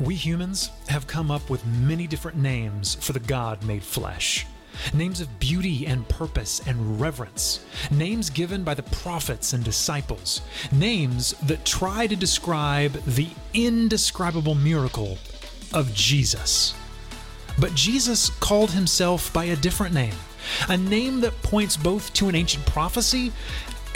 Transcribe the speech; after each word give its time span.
We 0.00 0.14
humans 0.14 0.70
have 0.86 1.08
come 1.08 1.30
up 1.30 1.50
with 1.50 1.66
many 1.66 2.06
different 2.06 2.36
names 2.36 2.94
for 2.94 3.12
the 3.12 3.20
God 3.20 3.64
made 3.64 3.82
flesh. 3.82 4.46
Names 4.94 5.20
of 5.20 5.40
beauty 5.40 5.86
and 5.86 6.08
purpose 6.08 6.62
and 6.68 7.00
reverence. 7.00 7.64
Names 7.90 8.30
given 8.30 8.62
by 8.62 8.74
the 8.74 8.84
prophets 8.84 9.54
and 9.54 9.64
disciples. 9.64 10.40
Names 10.70 11.32
that 11.42 11.64
try 11.64 12.06
to 12.06 12.14
describe 12.14 12.92
the 13.06 13.28
indescribable 13.54 14.54
miracle 14.54 15.18
of 15.74 15.92
Jesus. 15.94 16.74
But 17.58 17.74
Jesus 17.74 18.30
called 18.30 18.70
himself 18.70 19.32
by 19.32 19.46
a 19.46 19.56
different 19.56 19.94
name, 19.94 20.14
a 20.68 20.76
name 20.76 21.20
that 21.22 21.42
points 21.42 21.76
both 21.76 22.12
to 22.14 22.28
an 22.28 22.36
ancient 22.36 22.64
prophecy 22.66 23.32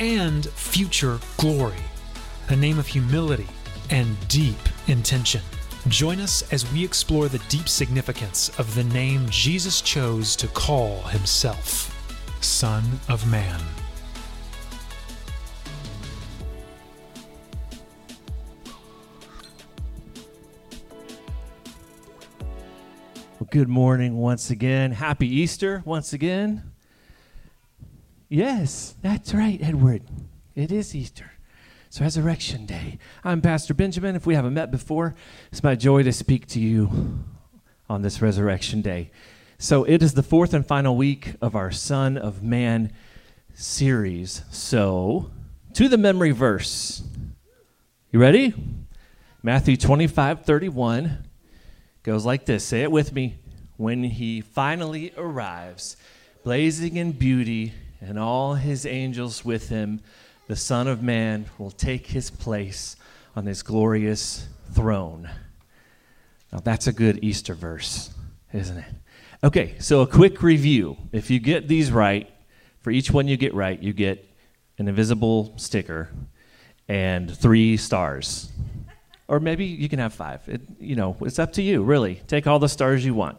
and 0.00 0.46
future 0.46 1.20
glory, 1.36 1.76
a 2.48 2.56
name 2.56 2.80
of 2.80 2.88
humility 2.88 3.46
and 3.88 4.16
deep 4.28 4.58
intention. 4.88 5.42
Join 5.88 6.20
us 6.20 6.42
as 6.52 6.70
we 6.72 6.84
explore 6.84 7.28
the 7.28 7.40
deep 7.48 7.68
significance 7.68 8.56
of 8.56 8.72
the 8.76 8.84
name 8.84 9.28
Jesus 9.28 9.80
chose 9.80 10.36
to 10.36 10.46
call 10.46 11.02
himself 11.02 11.88
Son 12.40 12.84
of 13.08 13.28
Man. 13.28 13.60
Well, 23.40 23.48
good 23.50 23.68
morning 23.68 24.18
once 24.18 24.50
again. 24.50 24.92
Happy 24.92 25.26
Easter 25.26 25.82
once 25.84 26.12
again. 26.12 26.62
Yes, 28.28 28.94
that's 29.02 29.34
right, 29.34 29.60
Edward. 29.60 30.04
It 30.54 30.70
is 30.70 30.94
Easter. 30.94 31.32
It's 31.92 32.00
Resurrection 32.00 32.64
Day. 32.64 32.96
I'm 33.22 33.42
Pastor 33.42 33.74
Benjamin. 33.74 34.16
If 34.16 34.24
we 34.24 34.34
haven't 34.34 34.54
met 34.54 34.70
before, 34.70 35.14
it's 35.50 35.62
my 35.62 35.74
joy 35.74 36.02
to 36.04 36.10
speak 36.10 36.46
to 36.46 36.58
you 36.58 37.18
on 37.86 38.00
this 38.00 38.22
Resurrection 38.22 38.80
Day. 38.80 39.10
So, 39.58 39.84
it 39.84 40.02
is 40.02 40.14
the 40.14 40.22
fourth 40.22 40.54
and 40.54 40.66
final 40.66 40.96
week 40.96 41.34
of 41.42 41.54
our 41.54 41.70
Son 41.70 42.16
of 42.16 42.42
Man 42.42 42.94
series. 43.52 44.40
So, 44.50 45.32
to 45.74 45.86
the 45.86 45.98
memory 45.98 46.30
verse. 46.30 47.02
You 48.10 48.18
ready? 48.18 48.54
Matthew 49.42 49.76
25 49.76 50.46
31 50.46 51.28
goes 52.04 52.24
like 52.24 52.46
this 52.46 52.64
say 52.64 52.80
it 52.84 52.90
with 52.90 53.12
me 53.12 53.34
when 53.76 54.02
he 54.02 54.40
finally 54.40 55.12
arrives 55.18 55.98
blazing 56.42 56.96
in 56.96 57.12
beauty 57.12 57.74
and 58.00 58.18
all 58.18 58.54
his 58.54 58.86
angels 58.86 59.44
with 59.44 59.68
him 59.68 60.00
the 60.52 60.56
son 60.56 60.86
of 60.86 61.02
man 61.02 61.46
will 61.56 61.70
take 61.70 62.08
his 62.08 62.28
place 62.28 62.96
on 63.34 63.46
his 63.46 63.62
glorious 63.62 64.48
throne 64.72 65.30
now 66.52 66.58
that's 66.58 66.86
a 66.86 66.92
good 66.92 67.18
easter 67.24 67.54
verse 67.54 68.10
isn't 68.52 68.76
it 68.76 68.92
okay 69.42 69.74
so 69.78 70.02
a 70.02 70.06
quick 70.06 70.42
review 70.42 70.94
if 71.10 71.30
you 71.30 71.40
get 71.40 71.68
these 71.68 71.90
right 71.90 72.28
for 72.82 72.90
each 72.90 73.10
one 73.10 73.26
you 73.26 73.38
get 73.38 73.54
right 73.54 73.82
you 73.82 73.94
get 73.94 74.28
an 74.76 74.88
invisible 74.88 75.54
sticker 75.56 76.10
and 76.86 77.34
three 77.34 77.78
stars 77.78 78.52
or 79.28 79.40
maybe 79.40 79.64
you 79.64 79.88
can 79.88 79.98
have 80.00 80.12
five. 80.12 80.46
It, 80.46 80.60
you 80.78 80.94
know, 80.94 81.16
it's 81.22 81.38
up 81.38 81.54
to 81.54 81.62
you, 81.62 81.82
really. 81.82 82.16
Take 82.26 82.46
all 82.46 82.58
the 82.58 82.68
stars 82.68 83.02
you 83.02 83.14
want. 83.14 83.38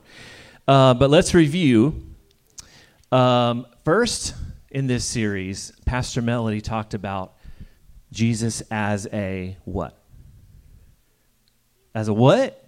Uh, 0.68 0.96
but 0.96 1.12
let's 1.12 1.36
review. 1.36 2.16
Um, 3.12 3.68
first, 3.86 4.34
in 4.74 4.88
this 4.88 5.06
series, 5.06 5.72
Pastor 5.86 6.22
Melody 6.22 6.60
talked 6.60 6.94
about 6.94 7.36
Jesus 8.12 8.62
as 8.70 9.08
a 9.14 9.58
what? 9.64 9.98
As 11.96 12.08
a 12.08 12.14
what? 12.14 12.68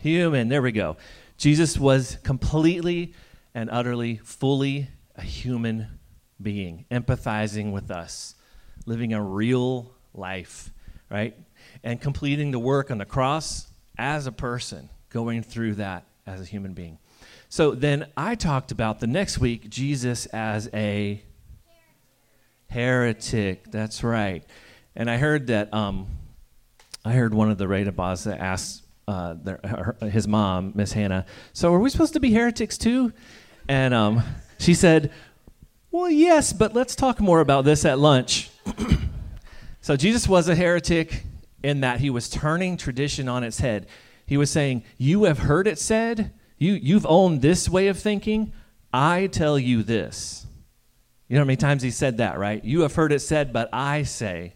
Human. 0.00 0.48
There 0.48 0.62
we 0.62 0.72
go. 0.72 0.96
Jesus 1.36 1.78
was 1.78 2.18
completely 2.24 3.14
and 3.54 3.70
utterly, 3.70 4.16
fully 4.16 4.88
a 5.14 5.22
human 5.22 5.86
being, 6.40 6.86
empathizing 6.90 7.70
with 7.70 7.90
us, 7.90 8.34
living 8.86 9.12
a 9.12 9.22
real 9.22 9.94
life, 10.14 10.70
right? 11.10 11.36
and 11.82 12.00
completing 12.00 12.50
the 12.50 12.58
work 12.58 12.90
on 12.90 12.98
the 12.98 13.04
cross 13.04 13.68
as 13.98 14.26
a 14.26 14.32
person, 14.32 14.88
going 15.10 15.42
through 15.42 15.74
that 15.74 16.04
as 16.26 16.40
a 16.40 16.44
human 16.44 16.72
being. 16.72 16.98
So 17.48 17.72
then 17.72 18.06
I 18.16 18.34
talked 18.34 18.72
about 18.72 19.00
the 19.00 19.06
next 19.06 19.38
week 19.38 19.68
Jesus 19.68 20.26
as 20.26 20.68
a 20.74 21.22
heretic. 22.68 23.70
That's 23.70 24.02
right. 24.02 24.44
And 24.94 25.10
I 25.10 25.16
heard 25.16 25.46
that 25.48 25.72
um, 25.72 26.06
I 27.04 27.12
heard 27.12 27.34
one 27.34 27.50
of 27.50 27.58
the 27.58 27.66
Radabas 27.66 28.24
that 28.24 28.40
asked 28.40 28.84
uh, 29.06 29.34
their, 29.34 29.60
her, 29.62 29.96
his 30.08 30.26
mom, 30.26 30.72
Miss 30.74 30.92
Hannah, 30.92 31.26
"So 31.52 31.72
are 31.72 31.78
we 31.78 31.90
supposed 31.90 32.14
to 32.14 32.20
be 32.20 32.32
heretics 32.32 32.76
too?" 32.76 33.12
And 33.68 33.94
um, 33.94 34.22
she 34.58 34.74
said, 34.74 35.12
"Well, 35.90 36.10
yes, 36.10 36.52
but 36.52 36.74
let's 36.74 36.96
talk 36.96 37.20
more 37.20 37.40
about 37.40 37.64
this 37.64 37.84
at 37.84 37.98
lunch." 37.98 38.50
so 39.80 39.96
Jesus 39.96 40.28
was 40.28 40.48
a 40.48 40.54
heretic 40.54 41.24
in 41.66 41.80
that 41.80 41.98
he 41.98 42.10
was 42.10 42.28
turning 42.28 42.76
tradition 42.76 43.28
on 43.28 43.42
its 43.42 43.58
head. 43.58 43.86
He 44.24 44.36
was 44.36 44.50
saying, 44.50 44.84
You 44.98 45.24
have 45.24 45.40
heard 45.40 45.66
it 45.66 45.78
said, 45.78 46.32
you, 46.58 46.74
you've 46.74 47.06
owned 47.06 47.42
this 47.42 47.68
way 47.68 47.88
of 47.88 47.98
thinking. 47.98 48.52
I 48.92 49.26
tell 49.26 49.58
you 49.58 49.82
this. 49.82 50.46
You 51.28 51.34
know 51.34 51.40
how 51.40 51.46
many 51.46 51.56
times 51.56 51.82
he 51.82 51.90
said 51.90 52.18
that, 52.18 52.38
right? 52.38 52.64
You 52.64 52.82
have 52.82 52.94
heard 52.94 53.12
it 53.12 53.20
said, 53.20 53.52
but 53.52 53.68
I 53.72 54.04
say. 54.04 54.54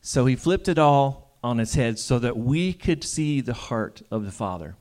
So 0.00 0.26
he 0.26 0.36
flipped 0.36 0.68
it 0.68 0.78
all 0.78 1.38
on 1.42 1.58
its 1.58 1.74
head 1.74 1.98
so 1.98 2.18
that 2.18 2.36
we 2.36 2.72
could 2.72 3.02
see 3.02 3.40
the 3.40 3.54
heart 3.54 4.02
of 4.10 4.24
the 4.24 4.30
Father. 4.30 4.76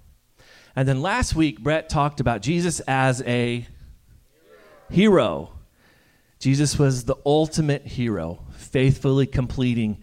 And 0.75 0.87
then 0.87 1.01
last 1.01 1.35
week, 1.35 1.61
Brett 1.61 1.87
talked 1.89 2.19
about 2.19 2.41
Jesus 2.41 2.79
as 2.81 3.21
a 3.23 3.65
hero. 4.89 5.51
Jesus 6.39 6.77
was 6.77 7.05
the 7.05 7.15
ultimate 7.25 7.85
hero, 7.87 8.45
faithfully 8.51 9.25
completing 9.25 10.01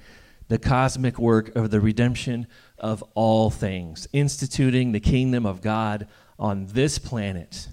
the 0.48 0.58
cosmic 0.58 1.18
work 1.18 1.54
of 1.54 1.70
the 1.70 1.80
redemption 1.80 2.46
of 2.80 3.04
all 3.14 3.50
things, 3.50 4.08
instituting 4.12 4.92
the 4.92 5.00
kingdom 5.00 5.46
of 5.46 5.60
God 5.60 6.08
on 6.38 6.66
this 6.66 6.98
planet, 6.98 7.68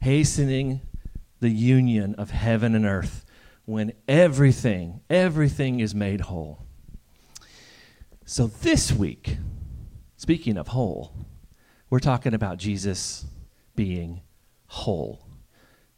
hastening 0.00 0.80
the 1.40 1.50
union 1.50 2.14
of 2.16 2.30
heaven 2.30 2.74
and 2.74 2.84
earth 2.84 3.24
when 3.64 3.92
everything, 4.06 5.00
everything 5.08 5.80
is 5.80 5.94
made 5.94 6.22
whole. 6.22 6.66
So 8.24 8.46
this 8.46 8.92
week, 8.92 9.38
speaking 10.16 10.56
of 10.56 10.68
whole, 10.68 11.14
we're 11.90 11.98
talking 11.98 12.34
about 12.34 12.58
Jesus 12.58 13.24
being 13.74 14.20
whole. 14.66 15.26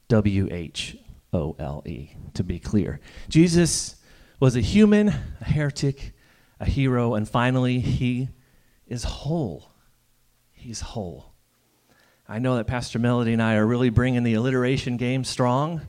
W 0.09 0.49
H 0.51 0.97
O 1.33 1.57
L 1.59 1.83
E, 1.87 2.11
to 2.35 2.45
be 2.45 2.59
clear. 2.59 3.01
Jesus 3.29 3.97
was 4.41 4.57
a 4.57 4.61
human, 4.61 5.09
a 5.09 5.45
heretic, 5.45 6.14
a 6.61 6.65
hero, 6.65 7.15
and 7.15 7.29
finally, 7.29 7.81
he 7.81 8.29
is 8.87 9.05
whole. 9.05 9.71
He's 10.53 10.81
whole. 10.81 11.33
I 12.29 12.39
know 12.39 12.57
that 12.57 12.67
Pastor 12.67 12.99
Melody 12.99 13.33
and 13.33 13.43
I 13.43 13.57
are 13.57 13.67
really 13.67 13.91
bringing 13.91 14.23
the 14.23 14.35
alliteration 14.35 14.97
game 14.97 15.25
strong. 15.25 15.83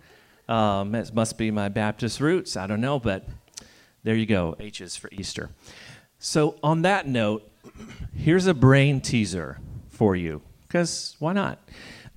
Um, 0.50 0.94
it 0.94 1.14
must 1.14 1.38
be 1.38 1.50
my 1.50 1.70
Baptist 1.70 2.20
roots. 2.20 2.58
I 2.58 2.68
don't 2.68 2.81
know, 2.81 3.00
but 3.00 3.26
there 4.03 4.16
you 4.16 4.26
go. 4.26 4.56
H's 4.59 4.96
for 4.96 5.09
Easter. 5.12 5.50
So, 6.20 6.58
on 6.62 6.82
that 6.84 7.08
note, 7.08 7.50
here's 8.14 8.47
a 8.47 8.53
brain 8.53 9.02
teaser 9.02 9.59
for 9.90 10.16
you, 10.16 10.42
because 10.64 11.16
why 11.20 11.34
not? 11.34 11.59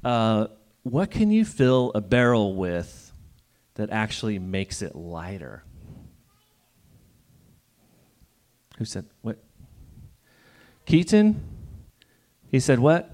Uh, 0.05 0.49
what 0.83 1.11
can 1.11 1.31
you 1.31 1.45
fill 1.45 1.93
a 1.95 2.01
barrel 2.01 2.55
with 2.55 3.13
that 3.75 3.91
actually 3.91 4.39
makes 4.39 4.83
it 4.83 4.97
lighter? 4.97 5.63
Who 8.79 8.85
said 8.85 9.07
what? 9.23 9.39
Keaton? 10.87 11.43
He 12.51 12.61
said 12.61 12.79
what? 12.79 13.11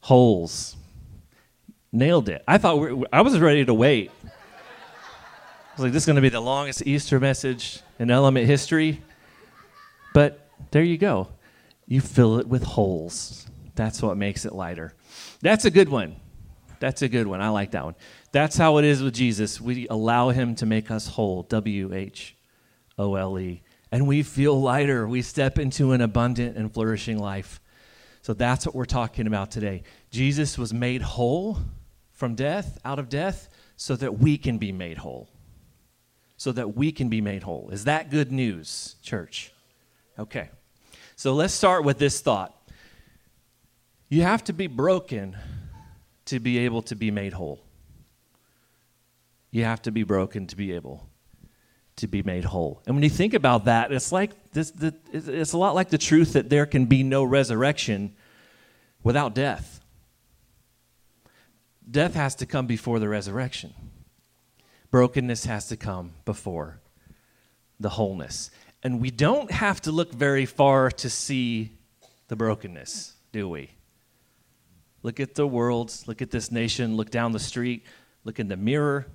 Holes. 0.00 0.76
Nailed 1.92 2.28
it. 2.28 2.42
I 2.46 2.58
thought 2.58 2.78
we, 2.78 3.04
I 3.12 3.20
was 3.22 3.38
ready 3.38 3.64
to 3.64 3.72
wait. 3.72 4.10
I 4.24 5.72
was 5.74 5.84
like, 5.84 5.92
this 5.92 6.02
is 6.02 6.06
going 6.06 6.16
to 6.16 6.22
be 6.22 6.28
the 6.28 6.40
longest 6.40 6.84
Easter 6.84 7.20
message 7.20 7.80
in 7.98 8.10
element 8.10 8.46
history. 8.46 9.00
But 10.12 10.48
there 10.72 10.82
you 10.82 10.98
go. 10.98 11.28
You 11.86 12.00
fill 12.00 12.38
it 12.38 12.48
with 12.48 12.64
holes. 12.64 13.46
That's 13.76 14.02
what 14.02 14.16
makes 14.16 14.44
it 14.44 14.52
lighter. 14.52 14.94
That's 15.42 15.64
a 15.64 15.70
good 15.70 15.88
one. 15.88 16.16
That's 16.80 17.02
a 17.02 17.08
good 17.08 17.26
one. 17.26 17.40
I 17.40 17.50
like 17.50 17.70
that 17.70 17.84
one. 17.84 17.94
That's 18.32 18.56
how 18.56 18.78
it 18.78 18.84
is 18.84 19.02
with 19.02 19.14
Jesus. 19.14 19.60
We 19.60 19.86
allow 19.88 20.30
him 20.30 20.56
to 20.56 20.66
make 20.66 20.90
us 20.90 21.06
whole. 21.06 21.44
W 21.44 21.94
H 21.94 22.36
O 22.98 23.14
L 23.14 23.38
E 23.38 23.62
and 23.96 24.06
we 24.06 24.22
feel 24.22 24.60
lighter. 24.60 25.08
We 25.08 25.22
step 25.22 25.58
into 25.58 25.92
an 25.92 26.02
abundant 26.02 26.58
and 26.58 26.70
flourishing 26.70 27.18
life. 27.18 27.62
So 28.20 28.34
that's 28.34 28.66
what 28.66 28.74
we're 28.74 28.84
talking 28.84 29.26
about 29.26 29.50
today. 29.50 29.84
Jesus 30.10 30.58
was 30.58 30.74
made 30.74 31.00
whole 31.00 31.56
from 32.12 32.34
death, 32.34 32.78
out 32.84 32.98
of 32.98 33.08
death, 33.08 33.48
so 33.78 33.96
that 33.96 34.18
we 34.18 34.36
can 34.36 34.58
be 34.58 34.70
made 34.70 34.98
whole. 34.98 35.30
So 36.36 36.52
that 36.52 36.76
we 36.76 36.92
can 36.92 37.08
be 37.08 37.22
made 37.22 37.42
whole. 37.42 37.70
Is 37.72 37.84
that 37.84 38.10
good 38.10 38.30
news, 38.30 38.96
church? 39.00 39.50
Okay. 40.18 40.50
So 41.16 41.32
let's 41.32 41.54
start 41.54 41.82
with 41.82 41.96
this 41.96 42.20
thought. 42.20 42.54
You 44.10 44.20
have 44.24 44.44
to 44.44 44.52
be 44.52 44.66
broken 44.66 45.38
to 46.26 46.38
be 46.38 46.58
able 46.58 46.82
to 46.82 46.94
be 46.94 47.10
made 47.10 47.32
whole. 47.32 47.64
You 49.50 49.64
have 49.64 49.80
to 49.82 49.90
be 49.90 50.02
broken 50.02 50.46
to 50.48 50.54
be 50.56 50.72
able 50.72 51.08
to 51.96 52.06
be 52.06 52.22
made 52.22 52.44
whole. 52.44 52.82
And 52.86 52.94
when 52.94 53.02
you 53.02 53.10
think 53.10 53.34
about 53.34 53.64
that, 53.64 53.90
it's 53.90 54.12
like 54.12 54.52
this, 54.52 54.70
the, 54.70 54.94
it's 55.12 55.52
a 55.52 55.58
lot 55.58 55.74
like 55.74 55.88
the 55.88 55.98
truth 55.98 56.34
that 56.34 56.50
there 56.50 56.66
can 56.66 56.84
be 56.86 57.02
no 57.02 57.24
resurrection 57.24 58.14
without 59.02 59.34
death. 59.34 59.80
Death 61.90 62.14
has 62.14 62.34
to 62.36 62.46
come 62.46 62.66
before 62.66 62.98
the 62.98 63.08
resurrection. 63.08 63.72
Brokenness 64.90 65.44
has 65.46 65.68
to 65.68 65.76
come 65.76 66.12
before 66.24 66.80
the 67.80 67.90
wholeness. 67.90 68.50
And 68.82 69.00
we 69.00 69.10
don't 69.10 69.50
have 69.50 69.80
to 69.82 69.92
look 69.92 70.12
very 70.12 70.46
far 70.46 70.90
to 70.90 71.10
see 71.10 71.72
the 72.28 72.36
brokenness, 72.36 73.14
do 73.32 73.48
we? 73.48 73.70
Look 75.02 75.20
at 75.20 75.34
the 75.34 75.46
world, 75.46 75.94
look 76.06 76.20
at 76.20 76.30
this 76.30 76.50
nation, 76.50 76.96
look 76.96 77.10
down 77.10 77.32
the 77.32 77.38
street, 77.38 77.84
look 78.24 78.38
in 78.40 78.48
the 78.48 78.56
mirror. 78.56 79.06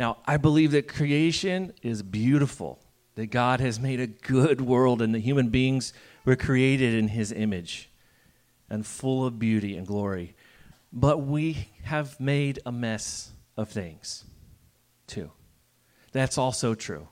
Now, 0.00 0.16
I 0.24 0.38
believe 0.38 0.70
that 0.70 0.88
creation 0.88 1.74
is 1.82 2.02
beautiful, 2.02 2.80
that 3.16 3.26
God 3.26 3.60
has 3.60 3.78
made 3.78 4.00
a 4.00 4.06
good 4.06 4.62
world, 4.62 5.02
and 5.02 5.14
the 5.14 5.18
human 5.18 5.50
beings 5.50 5.92
were 6.24 6.36
created 6.36 6.94
in 6.94 7.08
His 7.08 7.30
image 7.32 7.90
and 8.70 8.86
full 8.86 9.26
of 9.26 9.38
beauty 9.38 9.76
and 9.76 9.86
glory. 9.86 10.34
But 10.90 11.18
we 11.18 11.68
have 11.82 12.18
made 12.18 12.60
a 12.64 12.72
mess 12.72 13.32
of 13.58 13.68
things, 13.68 14.24
too. 15.06 15.32
That's 16.12 16.38
also 16.38 16.74
true, 16.74 17.08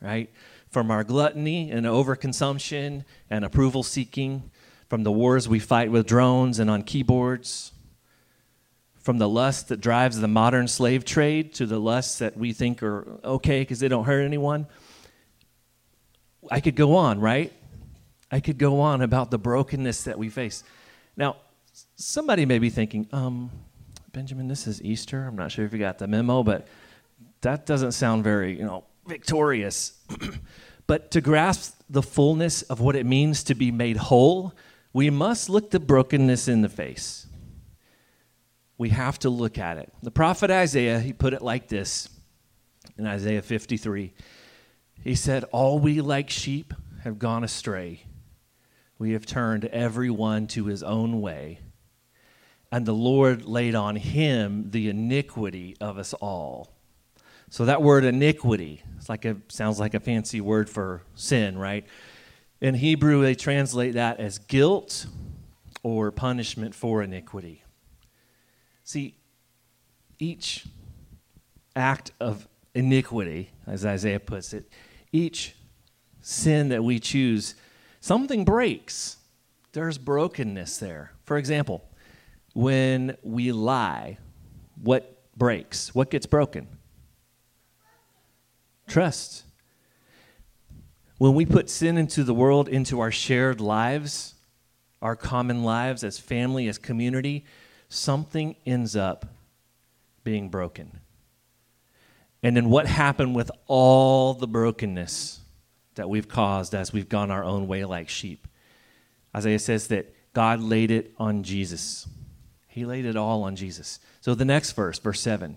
right? 0.00 0.28
From 0.68 0.90
our 0.90 1.04
gluttony 1.04 1.70
and 1.70 1.86
overconsumption 1.86 3.04
and 3.30 3.44
approval 3.44 3.84
seeking, 3.84 4.50
from 4.88 5.04
the 5.04 5.12
wars 5.12 5.48
we 5.48 5.60
fight 5.60 5.92
with 5.92 6.08
drones 6.08 6.58
and 6.58 6.68
on 6.68 6.82
keyboards, 6.82 7.70
from 9.02 9.18
the 9.18 9.28
lust 9.28 9.68
that 9.68 9.80
drives 9.80 10.18
the 10.20 10.28
modern 10.28 10.68
slave 10.68 11.04
trade 11.04 11.54
to 11.54 11.66
the 11.66 11.78
lusts 11.78 12.18
that 12.18 12.36
we 12.36 12.52
think 12.52 12.82
are 12.82 13.18
okay 13.24 13.60
because 13.60 13.80
they 13.80 13.88
don't 13.88 14.04
hurt 14.04 14.22
anyone. 14.22 14.66
I 16.50 16.60
could 16.60 16.76
go 16.76 16.94
on, 16.96 17.20
right? 17.20 17.52
I 18.30 18.40
could 18.40 18.58
go 18.58 18.80
on 18.80 19.02
about 19.02 19.30
the 19.30 19.38
brokenness 19.38 20.04
that 20.04 20.18
we 20.18 20.28
face. 20.28 20.64
Now, 21.16 21.36
somebody 21.96 22.46
may 22.46 22.58
be 22.58 22.70
thinking, 22.70 23.08
um, 23.12 23.50
Benjamin, 24.12 24.48
this 24.48 24.66
is 24.66 24.82
Easter. 24.82 25.26
I'm 25.26 25.36
not 25.36 25.50
sure 25.50 25.64
if 25.64 25.72
you 25.72 25.78
got 25.78 25.98
the 25.98 26.06
memo, 26.06 26.42
but 26.42 26.66
that 27.42 27.66
doesn't 27.66 27.92
sound 27.92 28.24
very, 28.24 28.56
you 28.56 28.64
know, 28.64 28.84
victorious. 29.06 29.98
but 30.86 31.10
to 31.10 31.20
grasp 31.20 31.80
the 31.90 32.02
fullness 32.02 32.62
of 32.62 32.80
what 32.80 32.96
it 32.96 33.04
means 33.04 33.42
to 33.44 33.54
be 33.54 33.70
made 33.70 33.96
whole, 33.96 34.54
we 34.92 35.10
must 35.10 35.48
look 35.48 35.70
the 35.70 35.80
brokenness 35.80 36.48
in 36.48 36.62
the 36.62 36.68
face. 36.68 37.26
We 38.82 38.88
have 38.88 39.20
to 39.20 39.30
look 39.30 39.58
at 39.58 39.78
it. 39.78 39.92
The 40.02 40.10
prophet 40.10 40.50
Isaiah, 40.50 40.98
he 40.98 41.12
put 41.12 41.34
it 41.34 41.40
like 41.40 41.68
this 41.68 42.08
in 42.98 43.06
Isaiah 43.06 43.40
53. 43.40 44.12
He 45.04 45.14
said, 45.14 45.44
All 45.52 45.78
we 45.78 46.00
like 46.00 46.30
sheep 46.30 46.74
have 47.04 47.20
gone 47.20 47.44
astray. 47.44 48.02
We 48.98 49.12
have 49.12 49.24
turned 49.24 49.66
everyone 49.66 50.48
to 50.48 50.64
his 50.64 50.82
own 50.82 51.20
way. 51.20 51.60
And 52.72 52.84
the 52.84 52.92
Lord 52.92 53.44
laid 53.44 53.76
on 53.76 53.94
him 53.94 54.72
the 54.72 54.88
iniquity 54.88 55.76
of 55.80 55.96
us 55.96 56.12
all. 56.14 56.74
So 57.50 57.66
that 57.66 57.82
word 57.82 58.02
iniquity, 58.02 58.82
it's 58.96 59.08
like 59.08 59.24
a 59.24 59.36
sounds 59.46 59.78
like 59.78 59.94
a 59.94 60.00
fancy 60.00 60.40
word 60.40 60.68
for 60.68 61.02
sin, 61.14 61.56
right? 61.56 61.86
In 62.60 62.74
Hebrew, 62.74 63.22
they 63.22 63.36
translate 63.36 63.94
that 63.94 64.18
as 64.18 64.40
guilt 64.40 65.06
or 65.84 66.10
punishment 66.10 66.74
for 66.74 67.00
iniquity. 67.00 67.61
See, 68.84 69.16
each 70.18 70.66
act 71.74 72.12
of 72.20 72.48
iniquity, 72.74 73.50
as 73.66 73.84
Isaiah 73.84 74.20
puts 74.20 74.52
it, 74.52 74.68
each 75.12 75.54
sin 76.20 76.68
that 76.68 76.82
we 76.82 76.98
choose, 76.98 77.54
something 78.00 78.44
breaks. 78.44 79.18
There's 79.72 79.98
brokenness 79.98 80.78
there. 80.78 81.12
For 81.24 81.36
example, 81.36 81.84
when 82.54 83.16
we 83.22 83.52
lie, 83.52 84.18
what 84.80 85.22
breaks? 85.36 85.94
What 85.94 86.10
gets 86.10 86.26
broken? 86.26 86.68
Trust. 88.86 89.44
When 91.18 91.34
we 91.34 91.46
put 91.46 91.70
sin 91.70 91.96
into 91.96 92.24
the 92.24 92.34
world, 92.34 92.68
into 92.68 93.00
our 93.00 93.10
shared 93.10 93.60
lives, 93.60 94.34
our 95.00 95.16
common 95.16 95.62
lives 95.62 96.04
as 96.04 96.18
family, 96.18 96.68
as 96.68 96.78
community, 96.78 97.44
something 97.92 98.56
ends 98.64 98.96
up 98.96 99.26
being 100.24 100.48
broken. 100.48 101.00
And 102.42 102.56
then 102.56 102.70
what 102.70 102.86
happened 102.86 103.34
with 103.34 103.50
all 103.66 104.34
the 104.34 104.48
brokenness 104.48 105.40
that 105.94 106.08
we've 106.08 106.28
caused 106.28 106.74
as 106.74 106.92
we've 106.92 107.08
gone 107.08 107.30
our 107.30 107.44
own 107.44 107.68
way 107.68 107.84
like 107.84 108.08
sheep? 108.08 108.48
Isaiah 109.36 109.58
says 109.58 109.88
that 109.88 110.14
God 110.32 110.60
laid 110.60 110.90
it 110.90 111.12
on 111.18 111.42
Jesus. 111.42 112.08
He 112.66 112.84
laid 112.84 113.04
it 113.04 113.16
all 113.16 113.42
on 113.42 113.56
Jesus. 113.56 114.00
So 114.20 114.34
the 114.34 114.44
next 114.44 114.72
verse, 114.72 114.98
verse 114.98 115.20
7, 115.20 115.56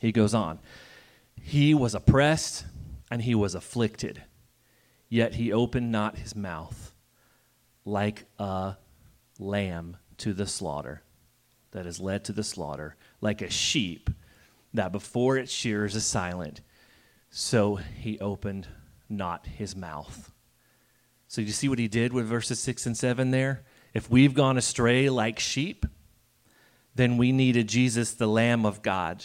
he 0.00 0.12
goes 0.12 0.34
on. 0.34 0.58
He 1.40 1.74
was 1.74 1.94
oppressed 1.94 2.64
and 3.10 3.22
he 3.22 3.34
was 3.34 3.54
afflicted, 3.54 4.22
yet 5.08 5.34
he 5.34 5.52
opened 5.52 5.92
not 5.92 6.18
his 6.18 6.34
mouth 6.34 6.92
like 7.84 8.24
a 8.38 8.76
lamb 9.38 9.98
to 10.16 10.32
the 10.32 10.46
slaughter 10.46 11.02
that 11.76 11.86
is 11.86 12.00
led 12.00 12.24
to 12.24 12.32
the 12.32 12.42
slaughter, 12.42 12.96
like 13.20 13.42
a 13.42 13.50
sheep 13.50 14.08
that 14.72 14.92
before 14.92 15.36
its 15.36 15.52
shears 15.52 15.94
is 15.94 16.06
silent, 16.06 16.62
so 17.28 17.76
he 17.76 18.18
opened 18.18 18.66
not 19.10 19.46
his 19.46 19.76
mouth. 19.76 20.32
So 21.28 21.42
you 21.42 21.52
see 21.52 21.68
what 21.68 21.78
he 21.78 21.86
did 21.86 22.14
with 22.14 22.24
verses 22.26 22.60
6 22.60 22.86
and 22.86 22.96
7 22.96 23.30
there? 23.30 23.62
If 23.92 24.10
we've 24.10 24.32
gone 24.32 24.56
astray 24.56 25.10
like 25.10 25.38
sheep, 25.38 25.84
then 26.94 27.18
we 27.18 27.30
needed 27.30 27.68
Jesus, 27.68 28.14
the 28.14 28.26
Lamb 28.26 28.64
of 28.64 28.80
God, 28.80 29.22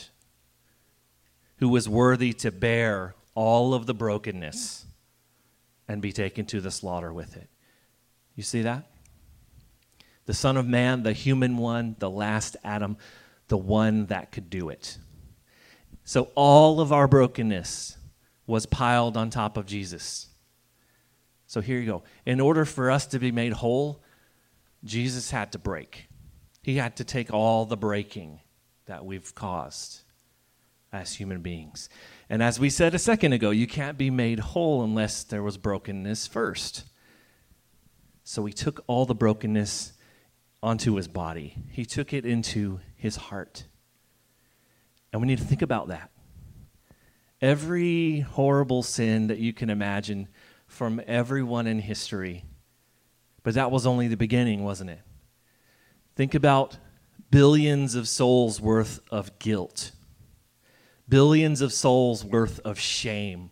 who 1.59 1.69
was 1.69 1.87
worthy 1.87 2.33
to 2.33 2.51
bear 2.51 3.15
all 3.33 3.73
of 3.73 3.85
the 3.85 3.93
brokenness 3.93 4.85
and 5.87 6.01
be 6.01 6.11
taken 6.11 6.45
to 6.47 6.59
the 6.59 6.71
slaughter 6.71 7.13
with 7.13 7.37
it. 7.37 7.47
You 8.35 8.43
see 8.43 8.63
that? 8.63 8.90
The 10.25 10.33
Son 10.33 10.57
of 10.57 10.67
Man, 10.67 11.03
the 11.03 11.13
human 11.13 11.57
one, 11.57 11.95
the 11.99 12.09
last 12.09 12.55
Adam, 12.63 12.97
the 13.47 13.57
one 13.57 14.05
that 14.07 14.31
could 14.31 14.49
do 14.49 14.69
it. 14.69 14.97
So 16.03 16.29
all 16.35 16.79
of 16.79 16.91
our 16.91 17.07
brokenness 17.07 17.97
was 18.47 18.65
piled 18.65 19.17
on 19.17 19.29
top 19.29 19.57
of 19.57 19.65
Jesus. 19.65 20.27
So 21.47 21.61
here 21.61 21.79
you 21.79 21.85
go. 21.85 22.03
In 22.25 22.39
order 22.39 22.65
for 22.65 22.89
us 22.89 23.05
to 23.07 23.19
be 23.19 23.31
made 23.31 23.53
whole, 23.53 24.03
Jesus 24.83 25.31
had 25.31 25.51
to 25.51 25.59
break. 25.59 26.07
He 26.61 26.77
had 26.77 26.95
to 26.97 27.03
take 27.03 27.33
all 27.33 27.65
the 27.65 27.77
breaking 27.77 28.39
that 28.85 29.05
we've 29.05 29.33
caused 29.33 30.01
as 30.93 31.15
human 31.15 31.41
beings. 31.41 31.89
And 32.29 32.43
as 32.43 32.59
we 32.59 32.69
said 32.69 32.93
a 32.93 32.99
second 32.99 33.33
ago, 33.33 33.51
you 33.51 33.67
can't 33.67 33.97
be 33.97 34.09
made 34.09 34.39
whole 34.39 34.83
unless 34.83 35.23
there 35.23 35.43
was 35.43 35.57
brokenness 35.57 36.27
first. 36.27 36.85
So 38.23 38.45
he 38.45 38.53
took 38.53 38.83
all 38.87 39.05
the 39.05 39.15
brokenness 39.15 39.93
onto 40.63 40.95
his 40.95 41.07
body, 41.07 41.55
he 41.71 41.85
took 41.85 42.13
it 42.13 42.25
into 42.25 42.79
his 42.95 43.15
heart. 43.15 43.65
And 45.11 45.21
we 45.21 45.27
need 45.27 45.39
to 45.39 45.43
think 45.43 45.61
about 45.61 45.87
that. 45.89 46.11
Every 47.41 48.19
horrible 48.19 48.83
sin 48.83 49.27
that 49.27 49.39
you 49.39 49.51
can 49.53 49.69
imagine 49.69 50.27
from 50.67 51.01
everyone 51.07 51.67
in 51.67 51.79
history. 51.79 52.45
But 53.43 53.55
that 53.55 53.71
was 53.71 53.87
only 53.87 54.07
the 54.07 54.17
beginning, 54.17 54.63
wasn't 54.63 54.91
it? 54.91 55.01
Think 56.15 56.35
about 56.35 56.77
billions 57.31 57.95
of 57.95 58.07
souls 58.07 58.61
worth 58.61 58.99
of 59.09 59.39
guilt, 59.39 59.91
billions 61.09 61.61
of 61.61 61.73
souls 61.73 62.23
worth 62.23 62.59
of 62.59 62.79
shame. 62.79 63.49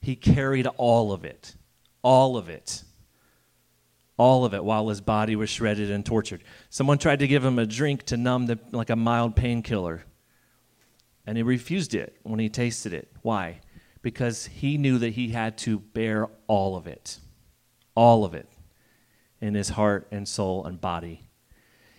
He 0.00 0.14
carried 0.14 0.66
all 0.76 1.12
of 1.12 1.24
it, 1.24 1.56
all 2.02 2.36
of 2.36 2.48
it, 2.48 2.84
all 4.18 4.44
of 4.44 4.54
it 4.54 4.64
while 4.64 4.88
his 4.88 5.00
body 5.00 5.36
was 5.36 5.50
shredded 5.50 5.90
and 5.90 6.04
tortured. 6.04 6.42
Someone 6.70 6.98
tried 6.98 7.18
to 7.18 7.28
give 7.28 7.44
him 7.44 7.58
a 7.58 7.66
drink 7.66 8.04
to 8.04 8.16
numb 8.16 8.46
the, 8.46 8.58
like 8.72 8.90
a 8.90 8.96
mild 8.96 9.36
painkiller, 9.36 10.04
and 11.26 11.36
he 11.36 11.42
refused 11.42 11.94
it 11.94 12.16
when 12.22 12.38
he 12.38 12.48
tasted 12.48 12.92
it. 12.92 13.10
Why? 13.22 13.60
Because 14.02 14.46
he 14.46 14.78
knew 14.78 14.98
that 14.98 15.14
he 15.14 15.28
had 15.28 15.58
to 15.58 15.78
bear 15.78 16.28
all 16.46 16.76
of 16.76 16.86
it, 16.86 17.18
all 17.94 18.24
of 18.24 18.34
it 18.34 18.48
in 19.40 19.54
his 19.54 19.70
heart 19.70 20.06
and 20.10 20.26
soul 20.26 20.64
and 20.64 20.80
body. 20.80 21.22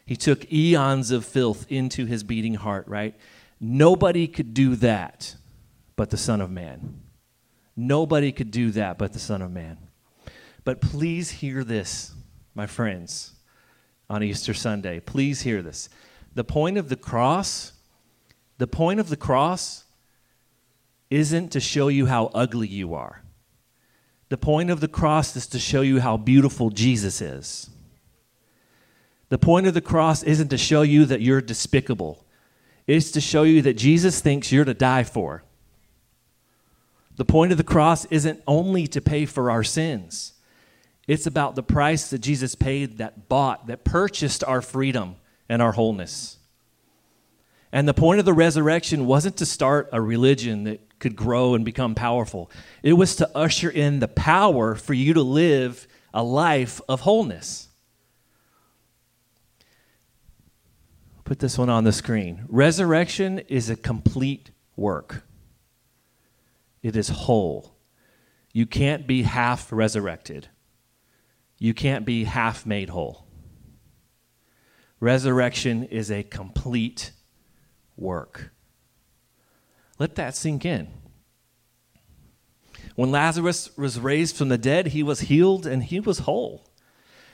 He 0.06 0.16
took 0.16 0.52
eons 0.52 1.12
of 1.12 1.26
filth 1.26 1.66
into 1.70 2.06
his 2.06 2.24
beating 2.24 2.56
heart, 2.56 2.88
right? 2.88 3.16
Nobody 3.60 4.28
could 4.28 4.54
do 4.54 4.76
that 4.78 5.36
but 5.96 6.10
the 6.10 6.18
Son 6.18 6.42
of 6.42 6.50
Man. 6.50 7.02
Nobody 7.76 8.32
could 8.32 8.50
do 8.50 8.72
that 8.72 8.98
but 8.98 9.14
the 9.14 9.20
Son 9.20 9.42
of 9.42 9.52
Man. 9.52 9.78
But 10.68 10.82
please 10.82 11.32
hear 11.32 11.64
this, 11.64 12.12
my 12.54 12.68
friends, 12.68 13.32
on 14.10 14.22
Easter 14.22 14.54
Sunday. 14.54 15.00
Please 15.00 15.44
hear 15.44 15.62
this. 15.62 15.88
The 16.36 16.44
point 16.44 16.78
of 16.78 16.90
the 16.90 16.98
cross, 16.98 17.72
the 18.58 18.68
point 18.68 19.00
of 19.00 19.08
the 19.08 19.16
cross 19.16 19.86
isn't 21.10 21.54
to 21.54 21.62
show 21.62 21.88
you 21.88 22.08
how 22.08 22.26
ugly 22.34 22.68
you 22.68 22.96
are. 22.96 23.24
The 24.28 24.36
point 24.36 24.70
of 24.70 24.82
the 24.82 24.90
cross 24.90 25.38
is 25.38 25.48
to 25.48 25.58
show 25.58 25.80
you 25.80 26.02
how 26.02 26.18
beautiful 26.18 26.70
Jesus 26.70 27.22
is. 27.22 27.70
The 29.30 29.38
point 29.38 29.68
of 29.68 29.74
the 29.74 29.80
cross 29.80 30.22
isn't 30.22 30.50
to 30.50 30.58
show 30.58 30.82
you 30.82 31.06
that 31.06 31.22
you're 31.22 31.40
despicable. 31.40 32.26
It's 32.88 33.12
to 33.12 33.22
show 33.22 33.44
you 33.44 33.62
that 33.62 33.78
Jesus 33.78 34.20
thinks 34.20 34.52
you're 34.52 34.66
to 34.66 34.74
die 34.74 35.06
for. 35.06 35.46
The 37.16 37.24
point 37.24 37.54
of 37.54 37.58
the 37.58 37.64
cross 37.64 38.04
isn't 38.08 38.44
only 38.46 38.86
to 38.88 39.00
pay 39.00 39.26
for 39.26 39.50
our 39.50 39.64
sins. 39.64 40.34
It's 41.08 41.26
about 41.26 41.56
the 41.56 41.64
price 41.64 42.10
that 42.10 42.20
Jesus 42.20 42.54
paid 42.54 42.98
that 42.98 43.30
bought, 43.30 43.68
that 43.68 43.84
purchased 43.86 44.44
our 44.44 44.62
freedom 44.62 45.16
and 45.48 45.62
our 45.62 45.72
wholeness. 45.72 46.38
And 47.72 47.88
the 47.88 47.94
point 47.94 48.20
of 48.20 48.26
the 48.26 48.34
resurrection 48.34 49.06
wasn't 49.06 49.38
to 49.38 49.46
start 49.46 49.90
a 49.92 50.02
religion 50.02 50.66
that 50.66 51.00
could 51.00 51.16
grow 51.16 51.54
and 51.54 51.64
become 51.64 51.96
powerful. 51.96 52.52
It 52.84 52.94
was 52.94 53.16
to 53.18 53.38
usher 53.38 53.70
in 53.70 54.00
the 54.00 54.08
power 54.08 54.76
for 54.76 54.94
you 54.94 55.14
to 55.14 55.22
live 55.22 55.88
a 56.14 56.24
life 56.24 56.82
of 56.90 57.02
wholeness. 57.02 57.70
Put 61.24 61.40
this 61.40 61.58
one 61.58 61.70
on 61.70 61.84
the 61.84 61.92
screen. 61.92 62.46
Resurrection 62.48 63.40
is 63.40 63.70
a 63.70 63.76
complete 63.76 64.52
work, 64.76 65.24
it 66.82 66.96
is 66.96 67.10
whole. 67.10 67.74
You 68.54 68.66
can't 68.66 69.06
be 69.06 69.22
half 69.22 69.72
resurrected, 69.72 70.48
you 71.58 71.74
can't 71.74 72.06
be 72.06 72.26
half 72.26 72.66
made 72.66 72.90
whole. 72.90 73.26
Resurrection 75.00 75.84
is 75.84 76.12
a 76.12 76.24
complete 76.24 77.12
work. 77.96 78.52
Let 80.00 80.16
that 80.16 80.36
sink 80.36 80.66
in. 80.66 80.88
When 82.96 83.12
Lazarus 83.12 83.76
was 83.78 84.00
raised 84.00 84.36
from 84.36 84.50
the 84.50 84.58
dead, 84.58 84.88
he 84.88 85.04
was 85.04 85.22
healed 85.22 85.68
and 85.68 85.84
he 85.84 86.00
was 86.00 86.20
whole. 86.20 86.68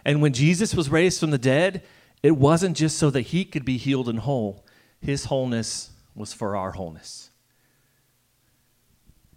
And 0.03 0.22
when 0.22 0.34
Jesus 0.34 0.75
was 0.75 0.89
raised 0.89 1.20
from 1.20 1.32
the 1.32 1.38
dead, 1.38 1.84
it 2.22 2.38
wasn't 2.38 2.75
just 2.75 2.98
so 2.98 3.10
that 3.10 3.22
he 3.22 3.46
could 3.46 3.63
be 3.63 3.77
healed 3.77 4.10
and 4.10 4.20
whole, 4.20 4.65
his 5.01 5.25
wholeness 5.25 5.92
was 6.15 6.34
for 6.34 6.56
our 6.56 6.72
wholeness. 6.72 7.30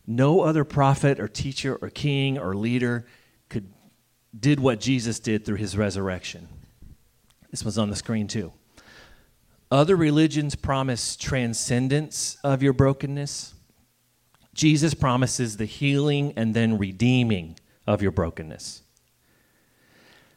No 0.07 0.40
other 0.43 0.64
prophet 0.64 1.19
or 1.19 1.26
teacher 1.28 1.76
or 1.81 1.90
king 1.90 2.38
or 2.38 2.55
leader 2.55 3.07
did 4.38 4.61
what 4.61 4.81
Jesus 4.81 5.19
did 5.21 5.45
through 5.45 5.57
his 5.57 5.76
resurrection. 5.76 6.49
This 7.50 7.64
was 7.64 7.78
on 7.78 7.90
the 7.90 7.97
screen 7.97 8.26
too. 8.26 8.52
Other 9.71 9.97
religions 9.97 10.55
promise 10.55 11.16
transcendence 11.16 12.37
of 12.45 12.62
your 12.62 12.73
brokenness. 12.73 13.55
Jesus 14.55 14.95
promises 14.95 15.57
the 15.57 15.64
healing 15.64 16.33
and 16.37 16.55
then 16.55 16.78
redeeming 16.78 17.59
of 17.87 18.00
your 18.00 18.12
brokenness. 18.12 18.83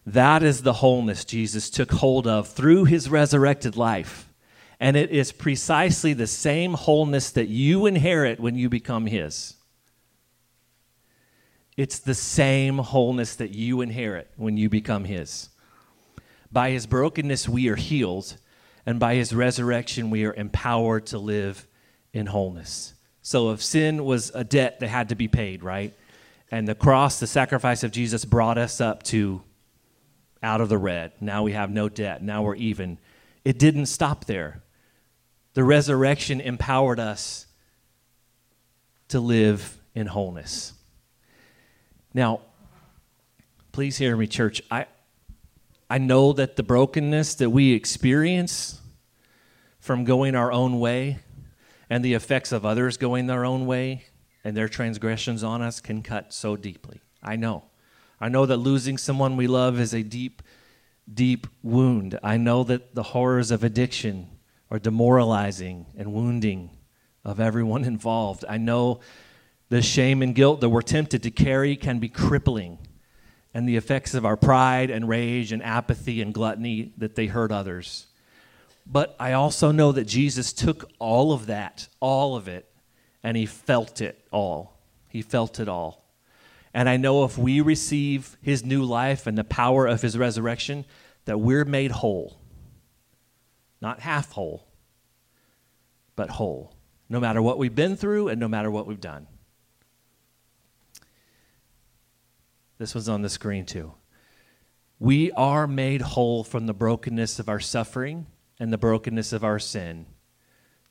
That 0.06 0.42
is 0.42 0.64
the 0.64 0.74
wholeness 0.74 1.24
Jesus 1.26 1.70
took 1.70 1.92
hold 1.92 2.26
of 2.26 2.48
through 2.48 2.86
his 2.86 3.10
resurrected 3.10 3.78
life. 3.78 4.32
And 4.80 4.96
it 4.96 5.12
is 5.12 5.32
precisely 5.32 6.14
the 6.14 6.28
same 6.28 6.74
wholeness 6.74 7.32
that 7.32 7.50
you 7.50 7.86
inherit 7.86 8.40
when 8.40 8.56
you 8.56 8.70
become 8.70 9.06
his. 9.06 9.56
It's 11.80 12.00
the 12.00 12.14
same 12.14 12.78
wholeness 12.78 13.38
that 13.38 13.52
you 13.52 13.80
inherit 13.80 14.30
when 14.36 14.58
you 14.58 14.68
become 14.68 15.06
his. 15.06 15.48
By 16.52 16.72
his 16.72 16.86
brokenness, 16.86 17.48
we 17.48 17.70
are 17.70 17.78
healed 17.78 18.36
and 18.86 19.00
by 19.00 19.16
his 19.16 19.34
resurrection, 19.34 20.10
we 20.10 20.26
are 20.26 20.34
empowered 20.34 21.06
to 21.06 21.18
live 21.18 21.66
in 22.12 22.26
wholeness. 22.26 22.96
So, 23.22 23.52
if 23.52 23.64
sin 23.64 24.04
was 24.04 24.30
a 24.36 24.44
debt 24.44 24.82
that 24.82 24.90
had 24.90 25.08
to 25.08 25.16
be 25.16 25.30
paid, 25.30 25.64
right? 25.64 25.94
And 26.52 26.68
the 26.68 26.76
cross, 26.76 27.22
the 27.22 27.28
sacrifice 27.28 27.82
of 27.86 27.92
Jesus, 27.92 28.26
brought 28.26 28.58
us 28.58 28.82
up 28.82 29.04
to 29.04 29.42
out 30.44 30.60
of 30.60 30.68
the 30.68 30.78
red. 30.78 31.14
Now 31.22 31.44
we 31.44 31.54
have 31.54 31.72
no 31.72 31.88
debt. 31.88 32.22
Now 32.22 32.44
we're 32.44 32.56
even. 32.56 32.98
It 33.46 33.58
didn't 33.58 33.86
stop 33.86 34.26
there. 34.26 34.64
The 35.54 35.64
resurrection 35.64 36.42
empowered 36.42 37.00
us 37.00 37.48
to 39.08 39.22
live 39.22 39.80
in 39.96 40.08
wholeness. 40.08 40.74
Now, 42.14 42.42
please 43.72 43.98
hear 43.98 44.18
me, 44.18 44.28
church. 44.28 44.62
I, 44.72 44.88
I 45.90 45.98
know 46.00 46.34
that 46.34 46.56
the 46.56 46.64
brokenness 46.64 47.36
that 47.36 47.50
we 47.50 47.74
experience 47.74 48.82
from 49.80 50.04
going 50.04 50.36
our 50.36 50.52
own 50.52 50.80
way 50.80 51.20
and 51.90 52.04
the 52.04 52.14
effects 52.14 52.52
of 52.52 52.66
others 52.66 52.98
going 52.98 53.28
their 53.28 53.46
own 53.46 53.66
way 53.66 54.06
and 54.44 54.56
their 54.56 54.70
transgressions 54.70 55.44
on 55.44 55.62
us 55.62 55.80
can 55.80 56.02
cut 56.02 56.34
so 56.34 56.56
deeply. 56.56 57.02
I 57.22 57.36
know. 57.36 57.64
I 58.20 58.30
know 58.30 58.46
that 58.46 58.58
losing 58.58 58.98
someone 58.98 59.38
we 59.38 59.48
love 59.48 59.80
is 59.80 59.94
a 59.94 60.04
deep, 60.04 60.42
deep 61.12 61.48
wound. 61.64 62.20
I 62.24 62.38
know 62.38 62.64
that 62.64 62.96
the 62.96 63.04
horrors 63.04 63.52
of 63.52 63.64
addiction 63.64 64.28
are 64.72 64.80
demoralizing 64.80 65.88
and 65.98 66.14
wounding 66.14 66.72
of 67.24 67.40
everyone 67.40 67.84
involved. 67.86 68.46
I 68.48 68.58
know 68.58 69.00
the 69.70 69.82
shame 69.82 70.22
and 70.22 70.36
guilt 70.36 70.62
that 70.62 70.70
we're 70.70 70.82
tempted 70.82 71.24
to 71.24 71.32
carry 71.32 71.76
can 71.76 72.00
be 72.00 72.10
crippling 72.10 72.80
and 73.54 73.68
the 73.68 73.78
effects 73.78 74.14
of 74.14 74.26
our 74.26 74.38
pride 74.38 74.90
and 74.90 75.08
rage 75.08 75.52
and 75.52 75.64
apathy 75.64 76.22
and 76.22 76.34
gluttony 76.34 76.94
that 76.98 77.16
they 77.16 77.28
hurt 77.28 77.52
others. 77.52 78.08
But 78.86 79.16
I 79.20 79.34
also 79.34 79.72
know 79.72 79.92
that 79.92 80.06
Jesus 80.06 80.54
took 80.54 80.90
all 81.00 81.32
of 81.32 81.46
that, 81.48 81.88
all 82.00 82.36
of 82.36 82.48
it, 82.48 82.72
and 83.24 83.38
he 83.38 83.46
felt 83.46 84.02
it 84.02 84.26
all. 84.32 84.80
He 85.08 85.22
felt 85.22 85.60
it 85.60 85.68
all. 85.68 86.06
And 86.74 86.88
I 86.88 86.98
know 86.98 87.24
if 87.24 87.38
we 87.38 87.62
receive 87.62 88.38
his 88.42 88.64
new 88.64 88.84
life 88.84 89.28
and 89.28 89.38
the 89.38 89.44
power 89.44 89.88
of 89.88 90.02
his 90.02 90.18
resurrection, 90.18 90.86
that 91.26 91.40
we're 91.40 91.66
made 91.66 91.92
whole. 91.92 92.40
Not 93.82 94.00
half 94.00 94.32
whole, 94.32 94.68
but 96.16 96.30
whole, 96.30 96.76
no 97.08 97.20
matter 97.20 97.42
what 97.42 97.58
we've 97.58 97.74
been 97.74 97.96
through 97.96 98.28
and 98.28 98.40
no 98.40 98.48
matter 98.48 98.70
what 98.70 98.88
we've 98.88 99.00
done. 99.00 99.28
This 102.80 102.96
was 102.96 103.08
on 103.08 103.22
the 103.22 103.30
screen 103.30 103.66
too. 103.66 103.94
We 105.00 105.32
are 105.34 105.68
made 105.68 106.02
whole 106.02 106.44
from 106.44 106.66
the 106.66 106.74
brokenness 106.74 107.38
of 107.38 107.48
our 107.48 107.60
suffering 107.60 108.26
and 108.60 108.74
the 108.74 108.78
brokenness 108.78 109.34
of 109.34 109.44
our 109.44 109.60
sin. 109.60 110.08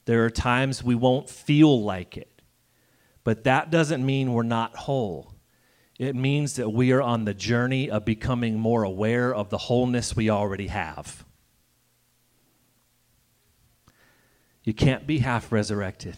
There 0.04 0.24
are 0.24 0.30
times 0.30 0.84
we 0.84 0.94
won't 0.94 1.28
feel 1.28 1.82
like 1.82 2.16
it, 2.16 2.42
but 3.24 3.44
that 3.44 3.70
doesn't 3.70 4.04
mean 4.04 4.32
we're 4.32 4.42
not 4.42 4.76
whole. 4.76 5.34
It 5.98 6.14
means 6.14 6.56
that 6.56 6.70
we 6.70 6.92
are 6.92 7.02
on 7.02 7.24
the 7.24 7.34
journey 7.34 7.90
of 7.90 8.04
becoming 8.04 8.58
more 8.58 8.84
aware 8.84 9.34
of 9.34 9.50
the 9.50 9.58
wholeness 9.58 10.14
we 10.14 10.30
already 10.30 10.68
have. 10.68 11.24
You 14.62 14.72
can't 14.74 15.06
be 15.06 15.18
half 15.18 15.50
resurrected. 15.50 16.16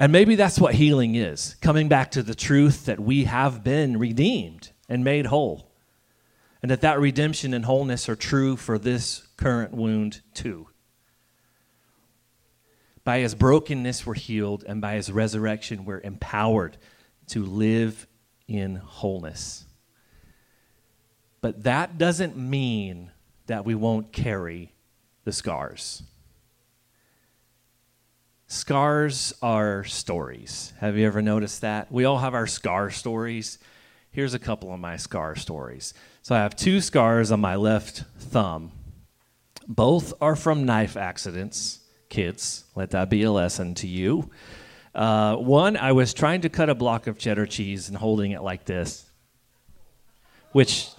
And 0.00 0.12
maybe 0.12 0.34
that's 0.34 0.58
what 0.58 0.74
healing 0.74 1.14
is 1.14 1.56
coming 1.60 1.86
back 1.86 2.10
to 2.12 2.22
the 2.22 2.34
truth 2.34 2.86
that 2.86 2.98
we 2.98 3.24
have 3.24 3.62
been 3.62 3.98
redeemed 3.98 4.70
and 4.88 5.04
made 5.04 5.26
whole. 5.26 5.70
And 6.62 6.70
that 6.70 6.80
that 6.80 6.98
redemption 6.98 7.52
and 7.52 7.66
wholeness 7.66 8.08
are 8.08 8.16
true 8.16 8.56
for 8.56 8.78
this 8.78 9.28
current 9.36 9.74
wound 9.74 10.22
too. 10.32 10.68
By 13.04 13.18
his 13.18 13.34
brokenness, 13.34 14.06
we're 14.06 14.14
healed, 14.14 14.64
and 14.66 14.80
by 14.80 14.94
his 14.94 15.12
resurrection, 15.12 15.84
we're 15.84 16.00
empowered 16.00 16.78
to 17.28 17.44
live 17.44 18.06
in 18.48 18.76
wholeness. 18.76 19.66
But 21.40 21.64
that 21.64 21.98
doesn't 21.98 22.36
mean 22.36 23.10
that 23.46 23.64
we 23.64 23.74
won't 23.74 24.12
carry 24.12 24.74
the 25.24 25.32
scars. 25.32 26.02
Scars 28.70 29.34
are 29.42 29.82
stories. 29.82 30.72
Have 30.78 30.96
you 30.96 31.04
ever 31.04 31.20
noticed 31.20 31.62
that? 31.62 31.90
We 31.90 32.04
all 32.04 32.18
have 32.18 32.34
our 32.34 32.46
scar 32.46 32.88
stories. 32.90 33.58
Here's 34.12 34.32
a 34.32 34.38
couple 34.38 34.72
of 34.72 34.78
my 34.78 34.96
scar 34.96 35.34
stories. 35.34 35.92
So 36.22 36.36
I 36.36 36.38
have 36.38 36.54
two 36.54 36.80
scars 36.80 37.32
on 37.32 37.40
my 37.40 37.56
left 37.56 38.04
thumb. 38.20 38.70
Both 39.66 40.12
are 40.20 40.36
from 40.36 40.66
knife 40.66 40.96
accidents. 40.96 41.80
Kids, 42.10 42.62
let 42.76 42.90
that 42.90 43.10
be 43.10 43.24
a 43.24 43.32
lesson 43.32 43.74
to 43.74 43.88
you. 43.88 44.30
Uh, 44.94 45.34
one, 45.34 45.76
I 45.76 45.90
was 45.90 46.14
trying 46.14 46.42
to 46.42 46.48
cut 46.48 46.70
a 46.70 46.74
block 46.76 47.08
of 47.08 47.18
cheddar 47.18 47.46
cheese 47.46 47.88
and 47.88 47.96
holding 47.96 48.30
it 48.30 48.40
like 48.40 48.66
this, 48.66 49.04
which, 50.52 50.90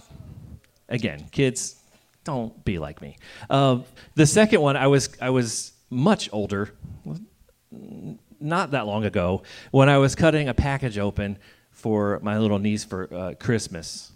again, 0.90 1.26
kids, 1.32 1.80
don't 2.22 2.66
be 2.66 2.78
like 2.78 3.00
me. 3.00 3.16
Uh, 3.48 3.78
the 4.14 4.26
second 4.26 4.60
one, 4.60 4.76
I 4.76 4.88
was 4.88 5.16
I 5.22 5.30
was 5.30 5.72
much 5.88 6.28
older, 6.34 6.74
not 8.40 8.72
that 8.72 8.86
long 8.86 9.04
ago 9.04 9.42
when 9.70 9.88
I 9.88 9.98
was 9.98 10.14
cutting 10.14 10.48
a 10.48 10.54
package 10.54 10.98
open 10.98 11.38
for 11.70 12.20
my 12.22 12.38
little 12.38 12.58
niece 12.58 12.84
for 12.84 13.12
uh, 13.12 13.34
Christmas. 13.38 14.12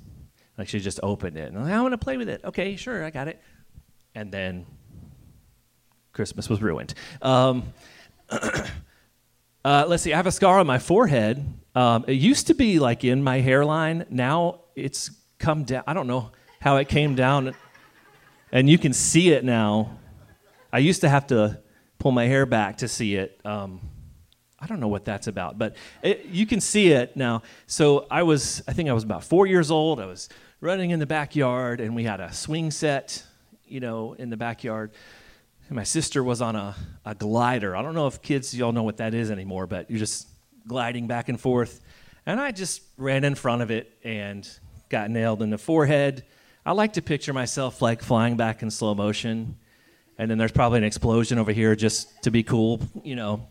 Like 0.59 0.69
she 0.69 0.81
just 0.81 1.01
opened 1.03 1.37
it 1.37 1.49
and 1.49 1.59
I'm 1.59 1.65
like, 1.65 1.73
I 1.73 1.81
want 1.83 1.93
to 1.93 1.99
play 1.99 2.17
with 2.17 2.29
it. 2.29 2.43
Okay, 2.45 2.77
sure, 2.77 3.05
I 3.05 3.11
got 3.11 3.29
it. 3.29 3.41
And 4.15 4.33
then 4.33 4.67
Christmas 6.13 6.49
was 6.49 6.63
ruined. 6.63 6.95
Um, 7.21 7.75
uh, 8.31 9.85
let's 9.87 10.03
see. 10.03 10.13
I 10.13 10.17
have 10.17 10.27
a 10.27 10.33
scar 10.33 10.59
on 10.59 10.67
my 10.67 10.79
forehead. 10.79 11.45
Um, 11.75 12.05
it 12.09 12.15
used 12.15 12.47
to 12.47 12.55
be 12.55 12.79
like 12.79 13.05
in 13.05 13.23
my 13.23 13.41
hairline. 13.41 14.07
Now 14.09 14.61
it's 14.75 15.11
come 15.39 15.65
down. 15.65 15.85
I 15.87 15.93
don't 15.93 16.07
know 16.07 16.31
how 16.61 16.77
it 16.79 16.89
came 16.89 17.15
down, 17.15 17.55
and 18.51 18.69
you 18.69 18.79
can 18.79 18.95
see 18.95 19.31
it 19.31 19.45
now. 19.45 19.99
I 20.73 20.79
used 20.79 21.03
to 21.03 21.09
have 21.09 21.27
to 21.29 21.61
pull 21.99 22.13
my 22.13 22.27
hair 22.27 22.47
back 22.47 22.79
to 22.79 22.89
see 22.89 23.17
it. 23.17 23.41
Um, 23.45 23.81
I 24.59 24.67
don't 24.67 24.81
know 24.81 24.89
what 24.89 25.05
that's 25.05 25.27
about, 25.27 25.59
but 25.59 25.77
it, 26.03 26.27
you 26.27 26.47
can 26.47 26.61
see 26.61 26.93
it 26.93 27.17
now. 27.17 27.43
So 27.67 28.07
I 28.11 28.23
was, 28.23 28.63
I 28.67 28.73
think 28.73 28.89
I 28.89 28.93
was 28.93 29.05
about 29.05 29.23
four 29.23 29.47
years 29.47 29.71
old. 29.71 30.01
I 30.01 30.07
was 30.07 30.29
running 30.61 30.91
in 30.91 30.99
the 30.99 31.07
backyard, 31.07 31.81
and 31.81 31.95
we 31.95 32.05
had 32.05 32.21
a 32.21 32.33
swing 32.33 32.71
set, 32.71 33.23
you 33.67 33.81
know, 33.81 34.15
in 34.15 34.31
the 34.31 34.37
backyard. 34.37 34.93
And 35.69 35.77
my 35.77 35.85
sister 35.85 36.25
was 36.25 36.41
on 36.41 36.57
a, 36.57 36.75
a 37.05 37.15
glider. 37.15 37.77
I 37.77 37.83
don't 37.83 37.95
know 37.95 38.07
if 38.07 38.23
kids, 38.23 38.57
y'all 38.57 38.73
know 38.73 38.83
what 38.83 38.97
that 38.99 39.15
is 39.15 39.31
anymore, 39.31 39.67
but 39.67 39.91
you're 39.91 39.99
just 39.99 40.29
gliding 40.67 41.07
back 41.07 41.29
and 41.29 41.41
forth. 41.41 41.81
And 42.25 42.41
I 42.41 42.51
just 42.51 42.83
ran 42.97 43.25
in 43.25 43.35
front 43.35 43.63
of 43.63 43.71
it 43.71 43.93
and 44.03 44.49
got 44.89 45.11
nailed 45.11 45.43
in 45.43 45.51
the 45.51 45.59
forehead. 45.59 46.25
I 46.65 46.73
like 46.73 46.95
to 46.95 47.03
picture 47.03 47.33
myself 47.33 47.83
like 47.83 48.03
flying 48.03 48.37
back 48.37 48.63
in 48.63 48.71
slow 48.71 48.95
motion. 48.95 49.57
And 50.19 50.31
then 50.31 50.39
there's 50.39 50.53
probably 50.53 50.79
an 50.79 50.85
explosion 50.85 51.39
over 51.39 51.53
here 51.53 51.77
just 51.77 52.23
to 52.23 52.31
be 52.31 52.43
cool, 52.43 52.81
you 53.03 53.17
know. 53.17 53.49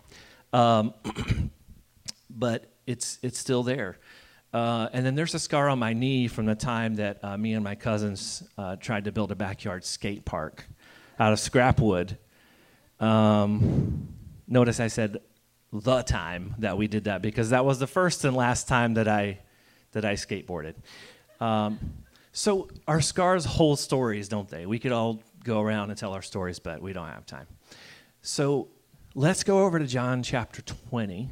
Um, 0.52 0.94
but 2.30 2.72
it's, 2.88 3.20
it's 3.22 3.38
still 3.38 3.64
there. 3.64 3.98
Uh, 4.54 4.88
and 4.94 5.06
then 5.06 5.16
there's 5.16 5.34
a 5.34 5.40
scar 5.40 5.68
on 5.68 5.80
my 5.80 5.94
knee 5.94 6.28
from 6.28 6.46
the 6.46 6.56
time 6.56 6.96
that 6.96 7.24
uh, 7.24 7.38
me 7.38 7.54
and 7.54 7.64
my 7.64 7.76
cousins 7.76 8.42
uh, 8.58 8.76
tried 8.78 9.04
to 9.04 9.12
build 9.12 9.32
a 9.32 9.36
backyard 9.36 9.84
skate 9.84 10.24
park 10.24 10.66
out 11.20 11.34
of 11.34 11.40
scrap 11.40 11.80
wood. 11.80 12.18
Um, 13.00 14.08
notice 14.48 14.80
I 14.80 14.88
said 14.88 15.18
the 15.74 16.02
time 16.04 16.56
that 16.60 16.78
we 16.78 16.88
did 16.88 17.04
that 17.04 17.22
because 17.22 17.50
that 17.50 17.66
was 17.66 17.80
the 17.80 17.88
first 17.88 18.24
and 18.24 18.36
last 18.36 18.68
time 18.68 18.94
that 18.94 19.08
I 19.08 19.40
that 19.92 20.06
I 20.06 20.14
skateboarded. 20.14 20.76
Um, 21.40 21.80
so 22.32 22.70
our 22.88 23.02
scars 23.02 23.46
hold 23.46 23.80
stories, 23.80 24.28
don't 24.28 24.48
they? 24.48 24.66
We 24.66 24.80
could 24.80 24.92
all 24.92 25.24
go 25.46 25.62
around 25.62 25.92
and 25.92 25.98
tell 25.98 26.14
our 26.14 26.22
stories, 26.22 26.60
but 26.60 26.82
we 26.82 26.92
don't 26.92 27.08
have 27.08 27.26
time. 27.26 27.48
So 28.22 28.68
let's 29.14 29.44
go 29.44 29.64
over 29.64 29.80
to 29.80 29.88
John 29.88 30.24
chapter 30.24 30.62
20. 30.62 31.30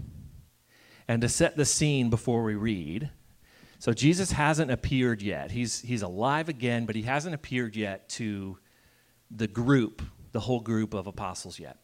And 1.05 1.22
to 1.22 1.27
set 1.27 1.58
the 1.58 1.65
scene 1.65 2.10
before 2.10 2.43
we 2.43 2.55
read, 2.55 3.10
so 3.77 3.91
Jesus 3.91 4.32
hasn't 4.32 4.72
appeared 4.72 5.22
yet. 5.22 5.51
He's, 5.51 5.82
he's 5.82 6.01
alive 6.01 6.48
again, 6.48 6.86
but 6.86 6.96
he 6.96 7.01
hasn't 7.01 7.36
appeared 7.36 7.75
yet 7.75 8.08
to 8.10 8.58
the 9.29 9.48
group, 9.48 10.01
the 10.32 10.39
whole 10.39 10.62
group 10.62 10.93
of 10.93 11.08
apostles 11.08 11.60
yet. 11.60 11.77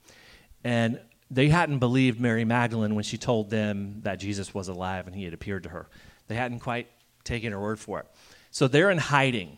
And 0.64 1.02
they 1.30 1.50
hadn't 1.50 1.80
believed 1.80 2.20
Mary 2.20 2.46
Magdalene 2.46 2.96
when 2.96 3.04
she 3.04 3.18
told 3.18 3.50
them 3.50 4.00
that 4.04 4.16
Jesus 4.16 4.54
was 4.54 4.70
alive 4.70 5.08
and 5.08 5.16
he 5.16 5.26
had 5.26 5.34
appeared 5.34 5.64
to 5.64 5.70
her. 5.70 5.90
They 6.28 6.36
hadn't 6.36 6.60
quite 6.60 6.88
taken 7.26 7.52
her 7.52 7.60
word 7.60 7.80
for 7.80 8.00
it. 8.00 8.08
So 8.52 8.70
they're 8.70 8.92
in 8.92 8.98
hiding. 8.98 9.58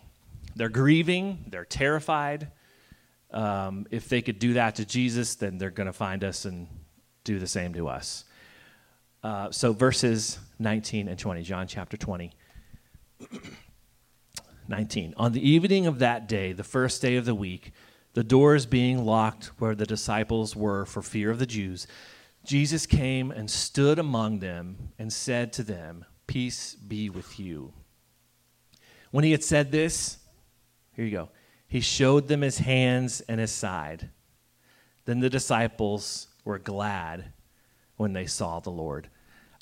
They're 0.56 0.70
grieving. 0.70 1.46
They're 1.48 1.66
terrified. 1.66 2.52
Um, 3.32 3.88
if 3.92 4.10
they 4.10 4.22
could 4.22 4.40
do 4.40 4.54
that 4.54 4.76
to 4.76 4.86
Jesus, 4.86 5.36
then 5.36 5.58
they're 5.58 5.70
going 5.70 5.88
to 5.88 5.94
find 5.94 6.24
us 6.24 6.46
and 6.46 6.68
do 7.24 7.40
the 7.40 7.48
same 7.48 7.74
to 7.74 7.88
us. 7.88 8.26
Uh, 9.24 9.52
so 9.52 9.74
verses 9.74 10.40
19 10.60 11.08
and 11.08 11.18
20, 11.18 11.44
John 11.44 11.68
chapter 11.68 11.98
20. 11.98 12.32
19. 14.68 15.14
On 15.18 15.32
the 15.32 15.48
evening 15.48 15.86
of 15.86 16.00
that 16.00 16.28
day, 16.28 16.54
the 16.54 16.64
first 16.64 17.02
day 17.02 17.16
of 17.18 17.26
the 17.26 17.36
week, 17.36 17.72
the 18.14 18.24
doors 18.24 18.66
being 18.66 19.06
locked 19.06 19.48
where 19.60 19.76
the 19.76 19.86
disciples 19.86 20.56
were 20.56 20.86
for 20.86 21.02
fear 21.02 21.30
of 21.30 21.40
the 21.40 21.46
Jews, 21.46 21.88
Jesus 22.44 22.86
came 22.86 23.32
and 23.32 23.50
stood 23.50 24.00
among 24.00 24.40
them 24.40 24.90
and 24.98 25.14
said 25.14 25.54
to 25.54 25.64
them, 25.64 26.06
Peace 26.26 26.76
be 26.76 27.10
with 27.10 27.40
you. 27.40 27.74
When 29.12 29.24
he 29.24 29.32
had 29.32 29.44
said 29.44 29.72
this, 29.72 30.18
here 30.94 31.06
you 31.06 31.12
go, 31.12 31.30
he 31.72 31.80
showed 31.80 32.28
them 32.28 32.42
his 32.42 32.58
hands 32.58 33.22
and 33.30 33.40
his 33.40 33.50
side. 33.50 34.10
Then 35.06 35.22
the 35.22 35.30
disciples 35.30 36.28
were 36.44 36.60
glad 36.60 37.32
when 37.96 38.12
they 38.12 38.26
saw 38.26 38.60
the 38.60 38.70
Lord. 38.70 39.08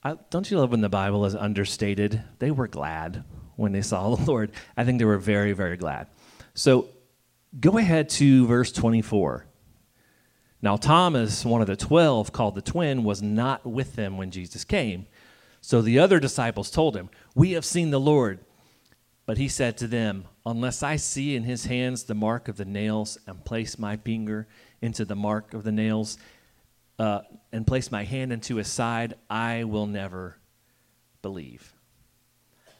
I, 0.03 0.15
don't 0.31 0.49
you 0.49 0.57
love 0.57 0.71
when 0.71 0.81
the 0.81 0.89
Bible 0.89 1.23
is 1.25 1.35
understated? 1.35 2.23
They 2.39 2.49
were 2.49 2.67
glad 2.67 3.25
when 3.57 3.73
they 3.73 3.83
saw 3.83 4.15
the 4.15 4.25
Lord. 4.25 4.53
I 4.75 4.85
think 4.85 4.97
they 4.97 5.05
were 5.05 5.19
very, 5.19 5.51
very 5.51 5.77
glad. 5.77 6.07
So 6.55 6.89
go 7.59 7.77
ahead 7.77 8.09
to 8.09 8.47
verse 8.47 8.71
24. 8.71 9.45
Now, 10.63 10.77
Thomas, 10.77 11.45
one 11.45 11.61
of 11.61 11.67
the 11.67 11.75
twelve, 11.75 12.31
called 12.31 12.55
the 12.55 12.63
twin, 12.63 13.03
was 13.03 13.21
not 13.21 13.67
with 13.67 13.95
them 13.95 14.17
when 14.17 14.31
Jesus 14.31 14.63
came. 14.63 15.05
So 15.61 15.83
the 15.83 15.99
other 15.99 16.19
disciples 16.19 16.71
told 16.71 16.97
him, 16.97 17.11
We 17.35 17.51
have 17.51 17.65
seen 17.65 17.91
the 17.91 17.99
Lord. 17.99 18.39
But 19.29 19.37
he 19.37 19.47
said 19.47 19.77
to 19.77 19.87
them, 19.87 20.25
Unless 20.43 20.81
I 20.81 20.95
see 20.95 21.35
in 21.35 21.43
his 21.43 21.65
hands 21.65 22.05
the 22.05 22.15
mark 22.15 22.47
of 22.47 22.57
the 22.57 22.65
nails, 22.65 23.15
and 23.27 23.45
place 23.45 23.77
my 23.77 23.95
finger 23.95 24.47
into 24.81 25.05
the 25.05 25.15
mark 25.15 25.53
of 25.53 25.63
the 25.63 25.71
nails, 25.71 26.17
uh, 26.97 27.19
and 27.51 27.67
place 27.67 27.91
my 27.91 28.05
hand 28.05 28.33
into 28.33 28.55
his 28.55 28.69
side, 28.69 29.13
I 29.29 29.65
will 29.65 29.85
never 29.85 30.39
believe. 31.21 31.75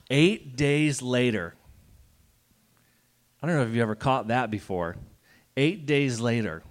Eight 0.10 0.58
days 0.58 1.04
later, 1.04 1.54
I 3.44 3.46
don't 3.46 3.56
know 3.56 3.62
if 3.62 3.76
you 3.76 3.84
ever 3.84 3.94
caught 3.94 4.30
that 4.30 4.50
before. 4.50 4.96
Eight 5.56 5.86
days 5.86 6.20
later, 6.20 6.64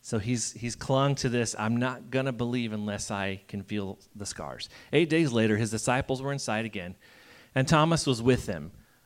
so 0.00 0.18
he's, 0.18 0.52
he's 0.52 0.74
clung 0.74 1.16
to 1.16 1.28
this. 1.28 1.54
I'm 1.58 1.76
not 1.76 2.10
going 2.10 2.24
to 2.24 2.32
believe 2.32 2.72
unless 2.72 3.10
I 3.10 3.42
can 3.46 3.62
feel 3.62 3.98
the 4.16 4.24
scars. 4.24 4.70
Eight 4.90 5.10
days 5.10 5.32
later, 5.32 5.58
his 5.58 5.70
disciples 5.70 6.22
were 6.22 6.32
inside 6.32 6.64
again, 6.64 6.94
and 7.54 7.68
Thomas 7.68 8.06
was 8.06 8.22
with 8.22 8.46
them. 8.46 8.72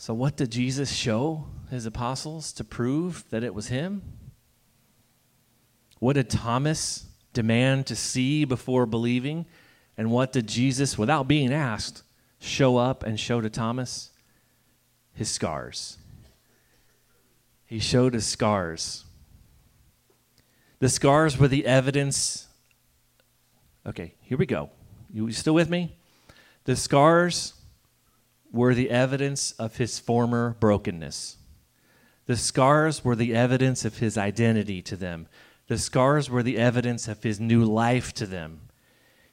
So, 0.00 0.14
what 0.14 0.34
did 0.34 0.50
Jesus 0.50 0.90
show 0.90 1.44
his 1.68 1.84
apostles 1.84 2.54
to 2.54 2.64
prove 2.64 3.22
that 3.28 3.44
it 3.44 3.54
was 3.54 3.66
him? 3.66 4.00
What 5.98 6.14
did 6.14 6.30
Thomas 6.30 7.04
demand 7.34 7.84
to 7.88 7.94
see 7.94 8.46
before 8.46 8.86
believing? 8.86 9.44
And 9.98 10.10
what 10.10 10.32
did 10.32 10.46
Jesus, 10.46 10.96
without 10.96 11.28
being 11.28 11.52
asked, 11.52 12.02
show 12.38 12.78
up 12.78 13.02
and 13.02 13.20
show 13.20 13.42
to 13.42 13.50
Thomas? 13.50 14.08
His 15.12 15.28
scars. 15.28 15.98
He 17.66 17.78
showed 17.78 18.14
his 18.14 18.24
scars. 18.24 19.04
The 20.78 20.88
scars 20.88 21.36
were 21.36 21.46
the 21.48 21.66
evidence. 21.66 22.48
Okay, 23.86 24.14
here 24.22 24.38
we 24.38 24.46
go. 24.46 24.70
You 25.12 25.30
still 25.32 25.52
with 25.52 25.68
me? 25.68 25.94
The 26.64 26.74
scars 26.74 27.52
were 28.52 28.74
the 28.74 28.90
evidence 28.90 29.52
of 29.52 29.76
his 29.76 29.98
former 29.98 30.56
brokenness. 30.60 31.36
The 32.26 32.36
scars 32.36 33.04
were 33.04 33.16
the 33.16 33.34
evidence 33.34 33.84
of 33.84 33.98
his 33.98 34.16
identity 34.16 34.82
to 34.82 34.96
them. 34.96 35.28
The 35.68 35.78
scars 35.78 36.28
were 36.28 36.42
the 36.42 36.58
evidence 36.58 37.08
of 37.08 37.22
his 37.22 37.40
new 37.40 37.64
life 37.64 38.12
to 38.14 38.26
them. 38.26 38.60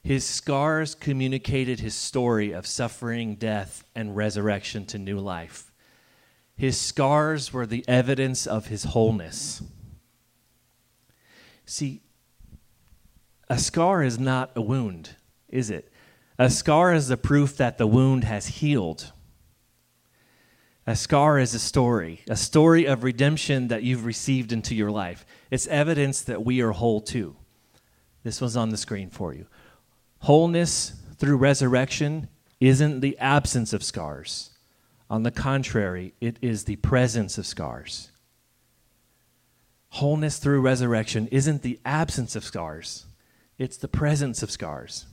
His 0.02 0.24
scars 0.24 0.94
communicated 0.94 1.80
his 1.80 1.94
story 1.94 2.52
of 2.52 2.66
suffering, 2.66 3.34
death, 3.34 3.84
and 3.94 4.16
resurrection 4.16 4.86
to 4.86 4.98
new 4.98 5.18
life. 5.18 5.72
His 6.56 6.80
scars 6.80 7.52
were 7.52 7.66
the 7.66 7.84
evidence 7.86 8.46
of 8.46 8.66
his 8.66 8.84
wholeness. 8.84 9.62
See, 11.66 12.02
a 13.48 13.58
scar 13.58 14.02
is 14.02 14.18
not 14.18 14.50
a 14.56 14.60
wound, 14.60 15.10
is 15.48 15.70
it? 15.70 15.92
A 16.38 16.48
scar 16.48 16.94
is 16.94 17.08
the 17.08 17.16
proof 17.16 17.56
that 17.56 17.78
the 17.78 17.86
wound 17.86 18.22
has 18.24 18.46
healed. 18.46 19.12
A 20.86 20.94
scar 20.94 21.38
is 21.38 21.52
a 21.52 21.58
story, 21.58 22.22
a 22.28 22.36
story 22.36 22.86
of 22.86 23.02
redemption 23.02 23.68
that 23.68 23.82
you've 23.82 24.04
received 24.04 24.52
into 24.52 24.74
your 24.74 24.90
life. 24.90 25.26
It's 25.50 25.66
evidence 25.66 26.22
that 26.22 26.44
we 26.44 26.62
are 26.62 26.70
whole 26.70 27.00
too. 27.00 27.36
This 28.22 28.40
was 28.40 28.56
on 28.56 28.70
the 28.70 28.76
screen 28.76 29.10
for 29.10 29.34
you. 29.34 29.46
Wholeness 30.20 30.92
through 31.16 31.36
resurrection 31.36 32.28
isn't 32.60 33.00
the 33.00 33.18
absence 33.18 33.72
of 33.72 33.82
scars. 33.82 34.50
On 35.10 35.24
the 35.24 35.30
contrary, 35.30 36.14
it 36.20 36.38
is 36.40 36.64
the 36.64 36.76
presence 36.76 37.36
of 37.36 37.46
scars. 37.46 38.12
Wholeness 39.90 40.38
through 40.38 40.60
resurrection 40.60 41.28
isn't 41.28 41.62
the 41.62 41.80
absence 41.84 42.36
of 42.36 42.44
scars, 42.44 43.06
it's 43.58 43.76
the 43.76 43.88
presence 43.88 44.42
of 44.42 44.50
scars. 44.50 45.06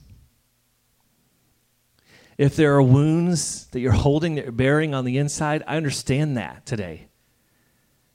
If 2.37 2.55
there 2.55 2.75
are 2.75 2.81
wounds 2.81 3.67
that 3.67 3.79
you're 3.79 3.93
holding, 3.93 4.35
that 4.35 4.43
you're 4.43 4.51
bearing 4.51 4.93
on 4.93 5.05
the 5.05 5.17
inside, 5.17 5.63
I 5.67 5.77
understand 5.77 6.35
that 6.37 6.65
today. 6.65 7.07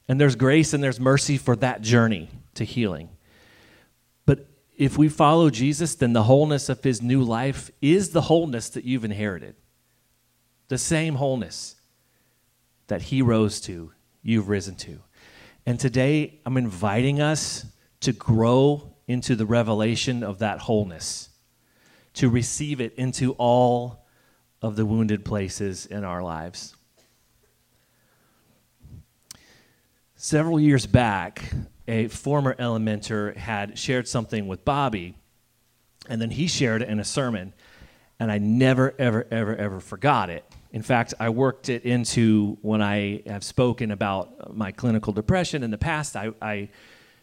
And 0.08 0.20
there's 0.20 0.36
grace 0.36 0.74
and 0.74 0.82
there's 0.82 1.00
mercy 1.00 1.38
for 1.38 1.56
that 1.56 1.80
journey 1.80 2.28
to 2.54 2.64
healing. 2.64 3.08
But 4.26 4.46
if 4.76 4.98
we 4.98 5.08
follow 5.08 5.48
Jesus, 5.48 5.94
then 5.94 6.12
the 6.12 6.24
wholeness 6.24 6.68
of 6.68 6.82
his 6.82 7.00
new 7.00 7.22
life 7.22 7.70
is 7.80 8.10
the 8.10 8.22
wholeness 8.22 8.68
that 8.70 8.84
you've 8.84 9.04
inherited. 9.04 9.54
The 10.68 10.78
same 10.78 11.14
wholeness 11.14 11.76
that 12.88 13.02
he 13.02 13.22
rose 13.22 13.60
to, 13.62 13.92
you've 14.22 14.48
risen 14.48 14.74
to. 14.74 15.00
And 15.64 15.78
today, 15.78 16.40
I'm 16.44 16.56
inviting 16.56 17.20
us 17.20 17.64
to 18.00 18.12
grow 18.12 18.94
into 19.06 19.34
the 19.34 19.46
revelation 19.46 20.22
of 20.22 20.38
that 20.40 20.58
wholeness, 20.58 21.28
to 22.14 22.28
receive 22.28 22.80
it 22.80 22.94
into 22.94 23.32
all 23.32 24.04
of 24.62 24.76
the 24.76 24.84
wounded 24.84 25.24
places 25.24 25.86
in 25.86 26.04
our 26.04 26.22
lives. 26.22 26.76
Several 30.16 30.60
years 30.60 30.86
back, 30.86 31.50
a 31.88 32.08
former 32.08 32.54
Elementer 32.54 33.34
had 33.36 33.78
shared 33.78 34.06
something 34.06 34.46
with 34.46 34.64
Bobby, 34.64 35.16
and 36.08 36.20
then 36.20 36.30
he 36.30 36.46
shared 36.46 36.82
it 36.82 36.88
in 36.88 37.00
a 37.00 37.04
sermon, 37.04 37.54
and 38.18 38.30
I 38.30 38.36
never, 38.36 38.94
ever, 38.98 39.26
ever, 39.30 39.56
ever 39.56 39.80
forgot 39.80 40.28
it. 40.28 40.44
In 40.72 40.82
fact, 40.82 41.14
I 41.18 41.30
worked 41.30 41.68
it 41.68 41.84
into 41.84 42.58
when 42.60 42.82
I 42.82 43.22
have 43.26 43.42
spoken 43.42 43.90
about 43.90 44.54
my 44.54 44.72
clinical 44.72 45.12
depression 45.12 45.62
in 45.62 45.70
the 45.70 45.78
past. 45.78 46.16
I, 46.16 46.32
I 46.40 46.68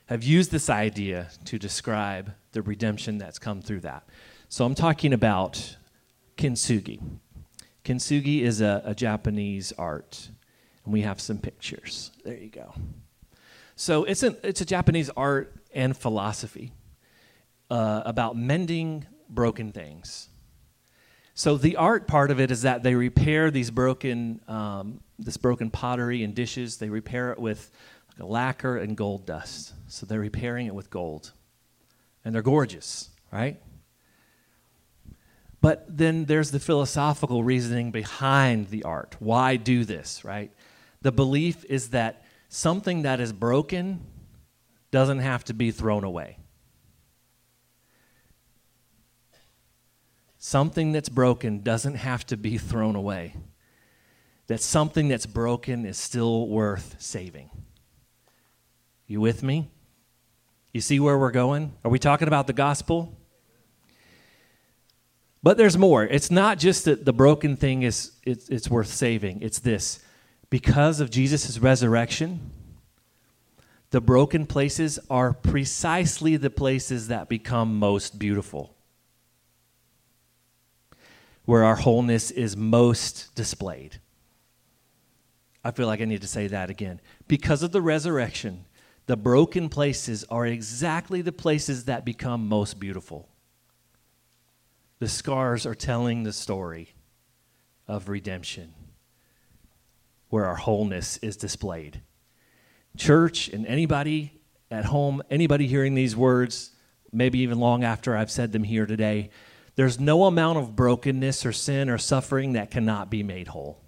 have 0.08 0.24
used 0.24 0.52
this 0.52 0.70
idea 0.70 1.30
to 1.46 1.60
describe 1.60 2.34
the 2.52 2.62
redemption 2.62 3.20
that's 3.20 3.40
come 3.40 3.62
through 3.62 3.82
that. 3.82 4.10
So 4.50 4.66
I'm 4.66 4.76
talking 4.76 5.14
about 5.14 5.78
kintsugi. 6.36 7.00
Kintsugi 7.88 8.42
is 8.42 8.60
a, 8.60 8.82
a 8.84 8.94
Japanese 8.94 9.72
art, 9.78 10.28
and 10.84 10.94
we 10.94 11.04
have 11.04 11.22
some 11.22 11.38
pictures. 11.38 12.12
There 12.26 12.36
you 12.36 12.50
go. 12.50 12.74
So 13.78 14.04
it's, 14.04 14.24
an, 14.24 14.36
it's 14.44 14.60
a 14.60 14.66
Japanese 14.66 15.10
art 15.16 15.56
and 15.74 15.96
philosophy 15.96 16.74
uh, 17.70 18.02
about 18.04 18.36
mending 18.36 19.06
broken 19.30 19.72
things. 19.72 20.28
So 21.34 21.56
the 21.56 21.78
art 21.78 22.08
part 22.08 22.30
of 22.30 22.42
it 22.42 22.52
is 22.52 22.64
that 22.64 22.84
they 22.84 22.94
repair 22.94 23.52
these 23.52 23.72
broken, 23.72 24.42
um, 24.50 25.00
this 25.18 25.38
broken 25.38 25.70
pottery 25.70 26.24
and 26.24 26.36
dishes. 26.36 26.80
They 26.80 26.90
repair 26.90 27.32
it 27.32 27.40
with 27.40 27.72
lacquer 28.20 28.76
and 28.76 28.98
gold 28.98 29.26
dust. 29.26 29.74
So 29.88 30.06
they're 30.06 30.20
repairing 30.20 30.68
it 30.68 30.76
with 30.76 30.90
gold, 30.90 31.32
and 32.26 32.36
they're 32.36 32.42
gorgeous, 32.42 33.12
right? 33.32 33.62
But 35.68 35.98
then 35.98 36.24
there's 36.24 36.52
the 36.52 36.62
philosophical 36.62 37.44
reasoning 37.44 37.92
behind 37.92 38.70
the 38.70 38.84
art. 38.84 39.18
Why 39.20 39.58
do 39.58 39.84
this, 39.84 40.24
right? 40.24 40.50
The 41.02 41.12
belief 41.12 41.66
is 41.66 41.90
that 41.90 42.24
something 42.48 43.02
that 43.02 43.20
is 43.20 43.34
broken 43.34 44.00
doesn't 44.92 45.20
have 45.20 45.44
to 45.44 45.54
be 45.54 45.72
thrown 45.72 46.06
away. 46.06 46.38
Something 50.38 50.94
that's 50.94 51.10
broken 51.10 51.64
doesn't 51.64 51.96
have 51.96 52.26
to 52.28 52.38
be 52.38 52.58
thrown 52.58 52.96
away. 52.96 53.36
That 54.46 54.62
something 54.62 55.10
that's 55.10 55.26
broken 55.26 55.86
is 55.86 55.98
still 55.98 56.48
worth 56.48 56.96
saving. 56.98 57.50
You 59.06 59.20
with 59.20 59.44
me? 59.44 59.70
You 60.72 60.80
see 60.80 61.02
where 61.02 61.18
we're 61.18 61.32
going? 61.32 61.74
Are 61.84 61.92
we 61.92 62.00
talking 62.00 62.30
about 62.30 62.48
the 62.48 62.54
gospel? 62.54 63.17
But 65.44 65.58
there's 65.58 65.78
more. 65.78 66.04
It's 66.04 66.32
not 66.32 66.58
just 66.58 66.86
that 66.86 67.06
the 67.06 67.14
broken 67.14 67.56
thing 67.56 67.84
is 67.84 68.12
it's, 68.24 68.50
it's 68.50 68.70
worth 68.70 68.88
saving. 68.88 69.42
It's 69.42 69.60
this. 69.60 70.00
Because 70.50 71.00
of 71.00 71.10
Jesus' 71.10 71.60
resurrection, 71.60 72.52
the 73.92 74.02
broken 74.02 74.46
places 74.46 75.00
are 75.10 75.34
precisely 75.34 76.38
the 76.38 76.50
places 76.50 77.08
that 77.08 77.30
become 77.30 77.78
most 77.78 78.18
beautiful 78.20 78.78
where 81.48 81.64
our 81.64 81.78
wholeness 81.78 82.30
is 82.30 82.58
most 82.58 83.34
displayed. 83.34 84.02
I 85.64 85.72
feel 85.72 85.88
like 85.88 86.02
I 86.02 86.06
need 86.06 86.22
to 86.22 86.28
say 86.28 86.48
that 86.48 86.70
again. 86.70 87.00
Because 87.30 87.64
of 87.64 87.72
the 87.72 87.82
resurrection, 87.82 88.66
the 89.06 89.16
broken 89.16 89.70
places 89.70 90.26
are 90.30 90.46
exactly 90.46 91.22
the 91.22 91.32
places 91.32 91.86
that 91.86 92.04
become 92.04 92.50
most 92.50 92.82
beautiful. 92.82 93.30
The 95.00 95.08
scars 95.08 95.66
are 95.66 95.76
telling 95.76 96.24
the 96.24 96.34
story 96.34 96.96
of 97.88 98.10
redemption, 98.10 98.74
where 100.30 100.46
our 100.46 100.56
wholeness 100.56 101.18
is 101.18 101.38
displayed. 101.38 102.02
Church 102.98 103.48
and 103.48 103.66
anybody 103.68 104.42
at 104.72 104.86
home, 104.86 105.22
anybody 105.30 105.68
hearing 105.68 105.94
these 105.94 106.16
words, 106.16 106.72
maybe 107.12 107.40
even 107.40 107.60
long 107.60 107.84
after 107.84 108.18
I've 108.18 108.32
said 108.32 108.52
them 108.52 108.64
here 108.64 108.86
today, 108.86 109.30
there's 109.76 110.00
no 110.00 110.26
amount 110.26 110.58
of 110.58 110.76
brokenness 110.76 111.46
or 111.46 111.54
sin 111.54 111.90
or 111.90 112.00
suffering 112.00 112.54
that 112.54 112.72
cannot 112.72 113.12
be 113.12 113.22
made 113.22 113.50
whole. 113.50 113.84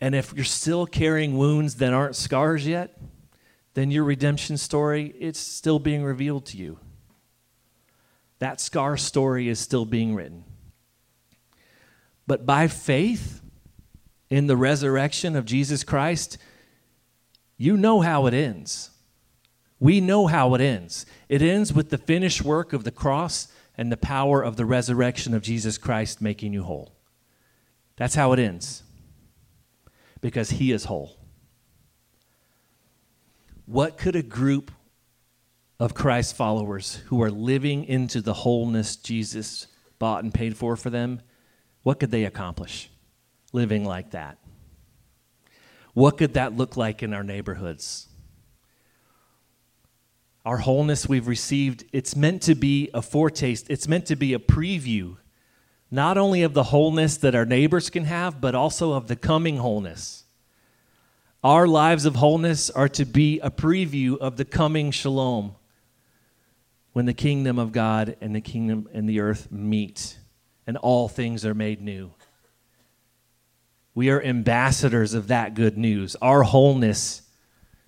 And 0.00 0.14
if 0.14 0.34
you're 0.34 0.44
still 0.44 0.84
carrying 0.84 1.38
wounds 1.38 1.76
that 1.76 1.94
aren't 1.94 2.16
scars 2.16 2.66
yet, 2.66 2.98
then 3.74 3.92
your 3.92 4.04
redemption 4.04 4.56
story 4.56 5.14
it's 5.18 5.38
still 5.38 5.78
being 5.78 6.02
revealed 6.02 6.46
to 6.46 6.56
you. 6.56 6.78
That 8.38 8.60
scar 8.60 8.96
story 8.96 9.48
is 9.48 9.58
still 9.58 9.84
being 9.84 10.14
written. 10.14 10.44
But 12.26 12.46
by 12.46 12.68
faith 12.68 13.42
in 14.30 14.46
the 14.46 14.56
resurrection 14.56 15.36
of 15.36 15.44
Jesus 15.44 15.84
Christ, 15.84 16.38
you 17.56 17.76
know 17.76 18.00
how 18.00 18.26
it 18.26 18.34
ends. 18.34 18.90
We 19.78 20.00
know 20.00 20.26
how 20.26 20.54
it 20.54 20.60
ends. 20.60 21.06
It 21.28 21.42
ends 21.42 21.72
with 21.72 21.90
the 21.90 21.98
finished 21.98 22.42
work 22.42 22.72
of 22.72 22.84
the 22.84 22.90
cross 22.90 23.48
and 23.76 23.90
the 23.90 23.96
power 23.96 24.42
of 24.42 24.56
the 24.56 24.64
resurrection 24.64 25.34
of 25.34 25.42
Jesus 25.42 25.78
Christ 25.78 26.20
making 26.22 26.52
you 26.52 26.62
whole. 26.62 26.94
That's 27.96 28.14
how 28.14 28.32
it 28.32 28.38
ends. 28.38 28.82
Because 30.20 30.50
he 30.50 30.72
is 30.72 30.84
whole. 30.84 31.16
What 33.66 33.98
could 33.98 34.16
a 34.16 34.22
group 34.22 34.70
of 35.78 35.94
Christ 35.94 36.36
followers 36.36 36.96
who 37.06 37.22
are 37.22 37.30
living 37.30 37.84
into 37.84 38.20
the 38.20 38.34
wholeness 38.34 38.96
Jesus 38.96 39.66
bought 39.98 40.24
and 40.24 40.32
paid 40.32 40.56
for 40.56 40.76
for 40.76 40.90
them, 40.90 41.20
what 41.82 42.00
could 42.00 42.10
they 42.10 42.24
accomplish 42.24 42.90
living 43.52 43.84
like 43.84 44.12
that? 44.12 44.38
What 45.92 46.18
could 46.18 46.34
that 46.34 46.56
look 46.56 46.76
like 46.76 47.02
in 47.02 47.14
our 47.14 47.24
neighborhoods? 47.24 48.08
our 50.44 50.58
wholeness 50.58 51.08
we've 51.08 51.26
received, 51.26 51.84
it's 51.92 52.14
meant 52.14 52.42
to 52.42 52.54
be 52.54 52.90
a 52.92 53.00
foretaste, 53.00 53.70
it's 53.70 53.88
meant 53.88 54.06
to 54.06 54.16
be 54.16 54.34
a 54.34 54.38
preview, 54.38 55.16
not 55.90 56.18
only 56.18 56.42
of 56.42 56.52
the 56.52 56.64
wholeness 56.64 57.16
that 57.18 57.34
our 57.34 57.46
neighbors 57.46 57.88
can 57.88 58.04
have, 58.04 58.40
but 58.40 58.54
also 58.54 58.92
of 58.92 59.08
the 59.08 59.16
coming 59.16 59.56
wholeness. 59.56 60.24
Our 61.42 61.66
lives 61.66 62.04
of 62.04 62.16
wholeness 62.16 62.68
are 62.70 62.88
to 62.90 63.04
be 63.04 63.40
a 63.40 63.50
preview 63.50 64.18
of 64.18 64.36
the 64.36 64.44
coming 64.44 64.90
shalom 64.90 65.56
when 66.94 67.06
the 67.06 67.12
kingdom 67.12 67.58
of 67.58 67.72
God 67.72 68.16
and 68.20 68.34
the 68.34 68.40
kingdom 68.40 68.88
and 68.94 69.08
the 69.08 69.20
earth 69.20 69.50
meet 69.50 70.16
and 70.64 70.76
all 70.76 71.08
things 71.08 71.44
are 71.44 71.52
made 71.52 71.82
new. 71.82 72.12
We 73.96 74.10
are 74.10 74.22
ambassadors 74.22 75.12
of 75.12 75.26
that 75.26 75.54
good 75.54 75.76
news. 75.76 76.16
Our 76.22 76.44
wholeness 76.44 77.22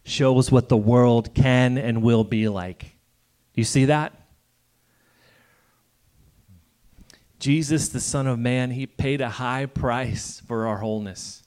shows 0.05 0.51
what 0.51 0.69
the 0.69 0.77
world 0.77 1.35
can 1.35 1.79
and 1.79 2.03
will 2.03 2.25
be 2.25 2.49
like. 2.49 2.81
Do 2.81 3.61
you 3.61 3.65
see 3.65 3.85
that? 3.87 4.13
Jesus, 7.39 7.89
the 7.89 8.01
Son 8.01 8.27
of 8.27 8.41
Man, 8.41 8.73
he 8.73 8.87
paid 8.87 9.21
a 9.21 9.29
high 9.29 9.67
price 9.67 10.43
for 10.49 10.67
our 10.67 10.79
wholeness. 10.79 11.45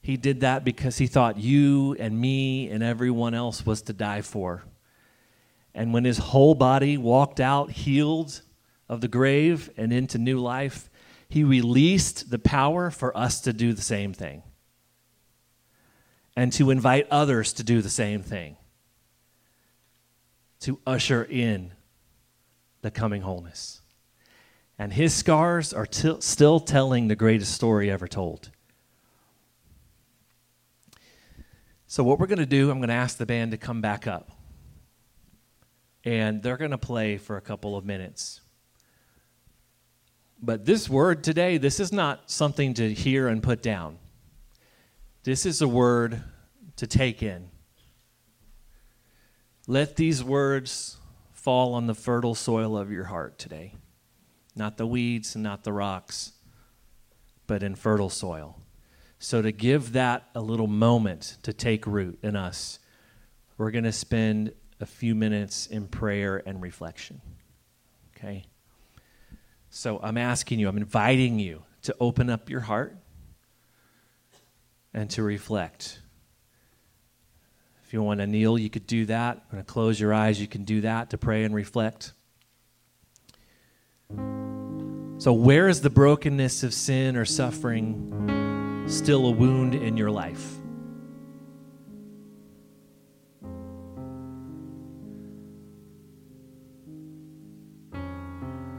He 0.00 0.16
did 0.16 0.40
that 0.40 0.64
because 0.64 0.98
he 0.98 1.08
thought 1.08 1.38
you 1.38 1.96
and 1.98 2.20
me 2.20 2.70
and 2.70 2.84
everyone 2.84 3.34
else 3.34 3.66
was 3.66 3.82
to 3.82 3.92
die 3.92 4.22
for. 4.22 4.62
And 5.76 5.92
when 5.92 6.04
his 6.04 6.16
whole 6.16 6.54
body 6.54 6.96
walked 6.96 7.38
out 7.38 7.70
healed 7.70 8.40
of 8.88 9.02
the 9.02 9.08
grave 9.08 9.68
and 9.76 9.92
into 9.92 10.16
new 10.16 10.38
life, 10.38 10.88
he 11.28 11.44
released 11.44 12.30
the 12.30 12.38
power 12.38 12.90
for 12.90 13.14
us 13.16 13.42
to 13.42 13.52
do 13.52 13.74
the 13.74 13.82
same 13.82 14.14
thing 14.14 14.42
and 16.34 16.50
to 16.54 16.70
invite 16.70 17.06
others 17.10 17.52
to 17.52 17.62
do 17.62 17.82
the 17.82 17.90
same 17.90 18.22
thing. 18.22 18.56
To 20.60 20.80
usher 20.86 21.22
in 21.22 21.72
the 22.80 22.90
coming 22.90 23.20
wholeness. 23.20 23.82
And 24.78 24.94
his 24.94 25.12
scars 25.12 25.74
are 25.74 25.86
t- 25.86 26.20
still 26.20 26.58
telling 26.58 27.08
the 27.08 27.16
greatest 27.16 27.52
story 27.52 27.90
ever 27.90 28.08
told. 28.08 28.50
So, 31.86 32.02
what 32.02 32.18
we're 32.18 32.26
going 32.26 32.38
to 32.38 32.46
do, 32.46 32.70
I'm 32.70 32.78
going 32.78 32.88
to 32.88 32.94
ask 32.94 33.18
the 33.18 33.26
band 33.26 33.52
to 33.52 33.58
come 33.58 33.80
back 33.80 34.06
up. 34.06 34.35
And 36.06 36.40
they're 36.42 36.56
going 36.56 36.70
to 36.70 36.78
play 36.78 37.18
for 37.18 37.36
a 37.36 37.40
couple 37.40 37.76
of 37.76 37.84
minutes. 37.84 38.40
But 40.40 40.64
this 40.64 40.88
word 40.88 41.24
today, 41.24 41.58
this 41.58 41.80
is 41.80 41.92
not 41.92 42.30
something 42.30 42.74
to 42.74 42.94
hear 42.94 43.26
and 43.26 43.42
put 43.42 43.60
down. 43.60 43.98
This 45.24 45.44
is 45.44 45.60
a 45.60 45.68
word 45.68 46.22
to 46.76 46.86
take 46.86 47.24
in. 47.24 47.50
Let 49.66 49.96
these 49.96 50.22
words 50.22 50.98
fall 51.32 51.74
on 51.74 51.88
the 51.88 51.94
fertile 51.94 52.36
soil 52.36 52.78
of 52.78 52.92
your 52.92 53.04
heart 53.04 53.36
today. 53.36 53.74
Not 54.54 54.76
the 54.76 54.86
weeds 54.86 55.34
and 55.34 55.42
not 55.42 55.64
the 55.64 55.72
rocks, 55.72 56.32
but 57.48 57.64
in 57.64 57.74
fertile 57.74 58.10
soil. 58.10 58.60
So, 59.18 59.42
to 59.42 59.50
give 59.50 59.92
that 59.94 60.28
a 60.34 60.40
little 60.40 60.66
moment 60.66 61.38
to 61.42 61.52
take 61.52 61.86
root 61.86 62.18
in 62.22 62.36
us, 62.36 62.78
we're 63.58 63.70
going 63.70 63.84
to 63.84 63.92
spend 63.92 64.52
a 64.80 64.86
few 64.86 65.14
minutes 65.14 65.66
in 65.66 65.88
prayer 65.88 66.42
and 66.46 66.60
reflection. 66.60 67.20
Okay? 68.16 68.44
So, 69.70 70.00
I'm 70.02 70.16
asking 70.16 70.58
you, 70.58 70.68
I'm 70.68 70.76
inviting 70.76 71.38
you 71.38 71.62
to 71.82 71.94
open 72.00 72.30
up 72.30 72.48
your 72.48 72.60
heart 72.60 72.96
and 74.94 75.10
to 75.10 75.22
reflect. 75.22 76.00
If 77.84 77.92
you 77.92 78.02
want 78.02 78.20
to 78.20 78.26
kneel, 78.26 78.58
you 78.58 78.70
could 78.70 78.86
do 78.86 79.06
that. 79.06 79.50
Going 79.50 79.62
to 79.62 79.66
close 79.70 80.00
your 80.00 80.14
eyes, 80.14 80.40
you 80.40 80.48
can 80.48 80.64
do 80.64 80.80
that 80.82 81.10
to 81.10 81.18
pray 81.18 81.44
and 81.44 81.54
reflect. 81.54 82.12
So, 85.18 85.32
where 85.32 85.68
is 85.68 85.80
the 85.80 85.90
brokenness 85.90 86.62
of 86.62 86.74
sin 86.74 87.16
or 87.16 87.24
suffering? 87.24 88.46
still 88.86 89.26
a 89.26 89.30
wound 89.30 89.74
in 89.74 89.96
your 89.96 90.10
life. 90.10 90.55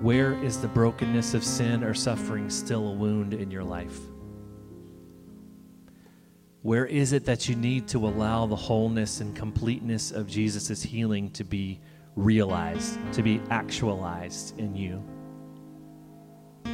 Where 0.02 0.34
is 0.44 0.62
the 0.62 0.68
brokenness 0.68 1.34
of 1.34 1.44
sin 1.44 1.84
or 1.84 1.96
suffering 1.96 2.52
still 2.52 2.90
a 2.90 2.94
wound 2.94 3.34
in 3.34 3.50
your 3.50 3.64
life? 3.64 4.00
Where 6.62 6.86
is 6.86 7.14
it 7.14 7.26
that 7.26 7.50
you 7.50 7.56
need 7.56 7.88
to 7.88 8.06
allow 8.06 8.46
the 8.46 8.56
wholeness 8.56 9.22
and 9.22 9.36
completeness 9.36 10.12
of 10.12 10.28
Jesus' 10.28 10.84
healing 10.84 11.32
to 11.32 11.44
be 11.44 11.80
realized, 12.16 13.00
to 13.14 13.24
be 13.24 13.42
actualized 13.50 14.60
in 14.60 14.76
you? 14.76 15.04
I 16.66 16.70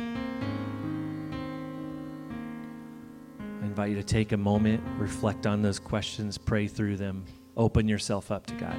invite 3.61 3.91
you 3.91 3.95
to 3.95 4.03
take 4.03 4.33
a 4.33 4.37
moment, 4.37 4.83
reflect 4.97 5.47
on 5.47 5.61
those 5.61 5.79
questions, 5.79 6.37
pray 6.37 6.67
through 6.67 6.97
them, 6.97 7.23
open 7.55 7.87
yourself 7.87 8.31
up 8.31 8.45
to 8.47 8.53
God. 8.55 8.75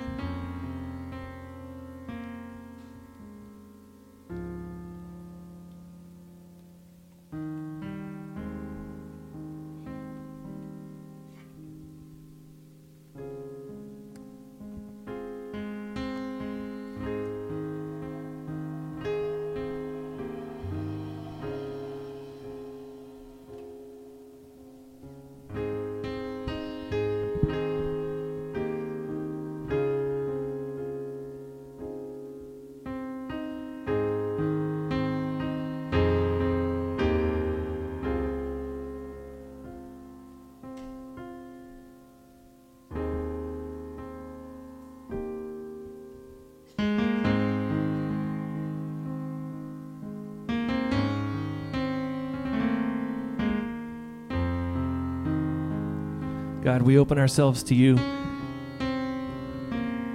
God, 56.64 56.80
we 56.80 56.96
open 56.96 57.18
ourselves 57.18 57.62
to 57.64 57.74
you. 57.74 57.96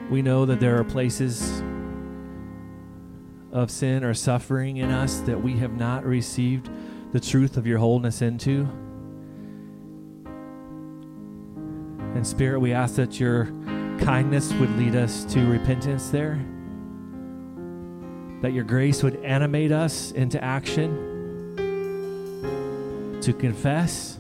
We 0.09 0.23
know 0.23 0.47
that 0.47 0.59
there 0.59 0.79
are 0.79 0.83
places 0.83 1.61
of 3.51 3.69
sin 3.69 4.03
or 4.03 4.15
suffering 4.15 4.77
in 4.77 4.89
us 4.89 5.19
that 5.21 5.39
we 5.39 5.57
have 5.57 5.77
not 5.77 6.03
received 6.03 6.67
the 7.11 7.19
truth 7.19 7.55
of 7.55 7.67
your 7.67 7.77
wholeness 7.77 8.23
into. 8.23 8.67
And 12.15 12.25
Spirit, 12.25 12.59
we 12.61 12.73
ask 12.73 12.95
that 12.95 13.19
your 13.19 13.45
kindness 13.99 14.51
would 14.53 14.75
lead 14.75 14.95
us 14.95 15.25
to 15.25 15.45
repentance 15.45 16.09
there, 16.09 16.43
that 18.41 18.53
your 18.53 18.63
grace 18.63 19.03
would 19.03 19.23
animate 19.23 19.71
us 19.71 20.13
into 20.13 20.43
action 20.43 21.05
to 23.21 23.33
confess 23.33 24.18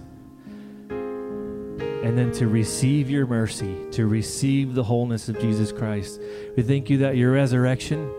and 2.03 2.17
then 2.17 2.31
to 2.31 2.47
receive 2.47 3.09
your 3.09 3.27
mercy, 3.27 3.75
to 3.91 4.07
receive 4.07 4.73
the 4.73 4.83
wholeness 4.83 5.27
of 5.27 5.39
Jesus 5.39 5.71
Christ. 5.71 6.21
We 6.55 6.63
thank 6.63 6.89
you 6.89 6.97
that 6.99 7.17
your 7.17 7.33
resurrection 7.33 8.09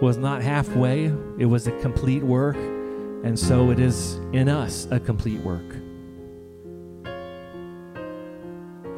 was 0.00 0.16
not 0.16 0.42
halfway, 0.42 1.04
it 1.38 1.46
was 1.46 1.66
a 1.68 1.80
complete 1.80 2.22
work, 2.22 2.56
and 2.56 3.38
so 3.38 3.70
it 3.70 3.78
is 3.78 4.16
in 4.32 4.48
us 4.48 4.88
a 4.90 4.98
complete 4.98 5.40
work. 5.40 5.76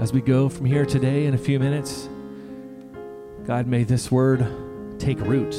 As 0.01 0.13
we 0.13 0.21
go 0.21 0.49
from 0.49 0.65
here 0.65 0.87
today 0.87 1.27
in 1.27 1.35
a 1.35 1.39
few 1.39 1.59
minutes, 1.59 2.09
God, 3.45 3.67
may 3.67 3.85
this 3.85 4.11
word 4.11 4.47
take 4.99 5.21
root 5.21 5.55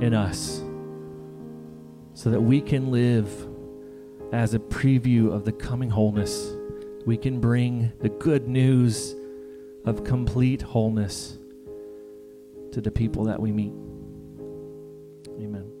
in 0.00 0.14
us 0.14 0.62
so 2.14 2.30
that 2.30 2.40
we 2.40 2.60
can 2.60 2.90
live 2.90 3.30
as 4.32 4.54
a 4.54 4.58
preview 4.58 5.32
of 5.32 5.44
the 5.44 5.52
coming 5.52 5.90
wholeness 5.90 6.54
we 7.04 7.16
can 7.16 7.40
bring 7.40 7.92
the 8.00 8.08
good 8.08 8.48
news 8.48 9.14
of 9.84 10.04
complete 10.04 10.62
wholeness 10.62 11.38
to 12.70 12.80
the 12.80 12.90
people 12.90 13.24
that 13.24 13.40
we 13.40 13.52
meet. 13.52 13.72
Amen. 15.40 15.71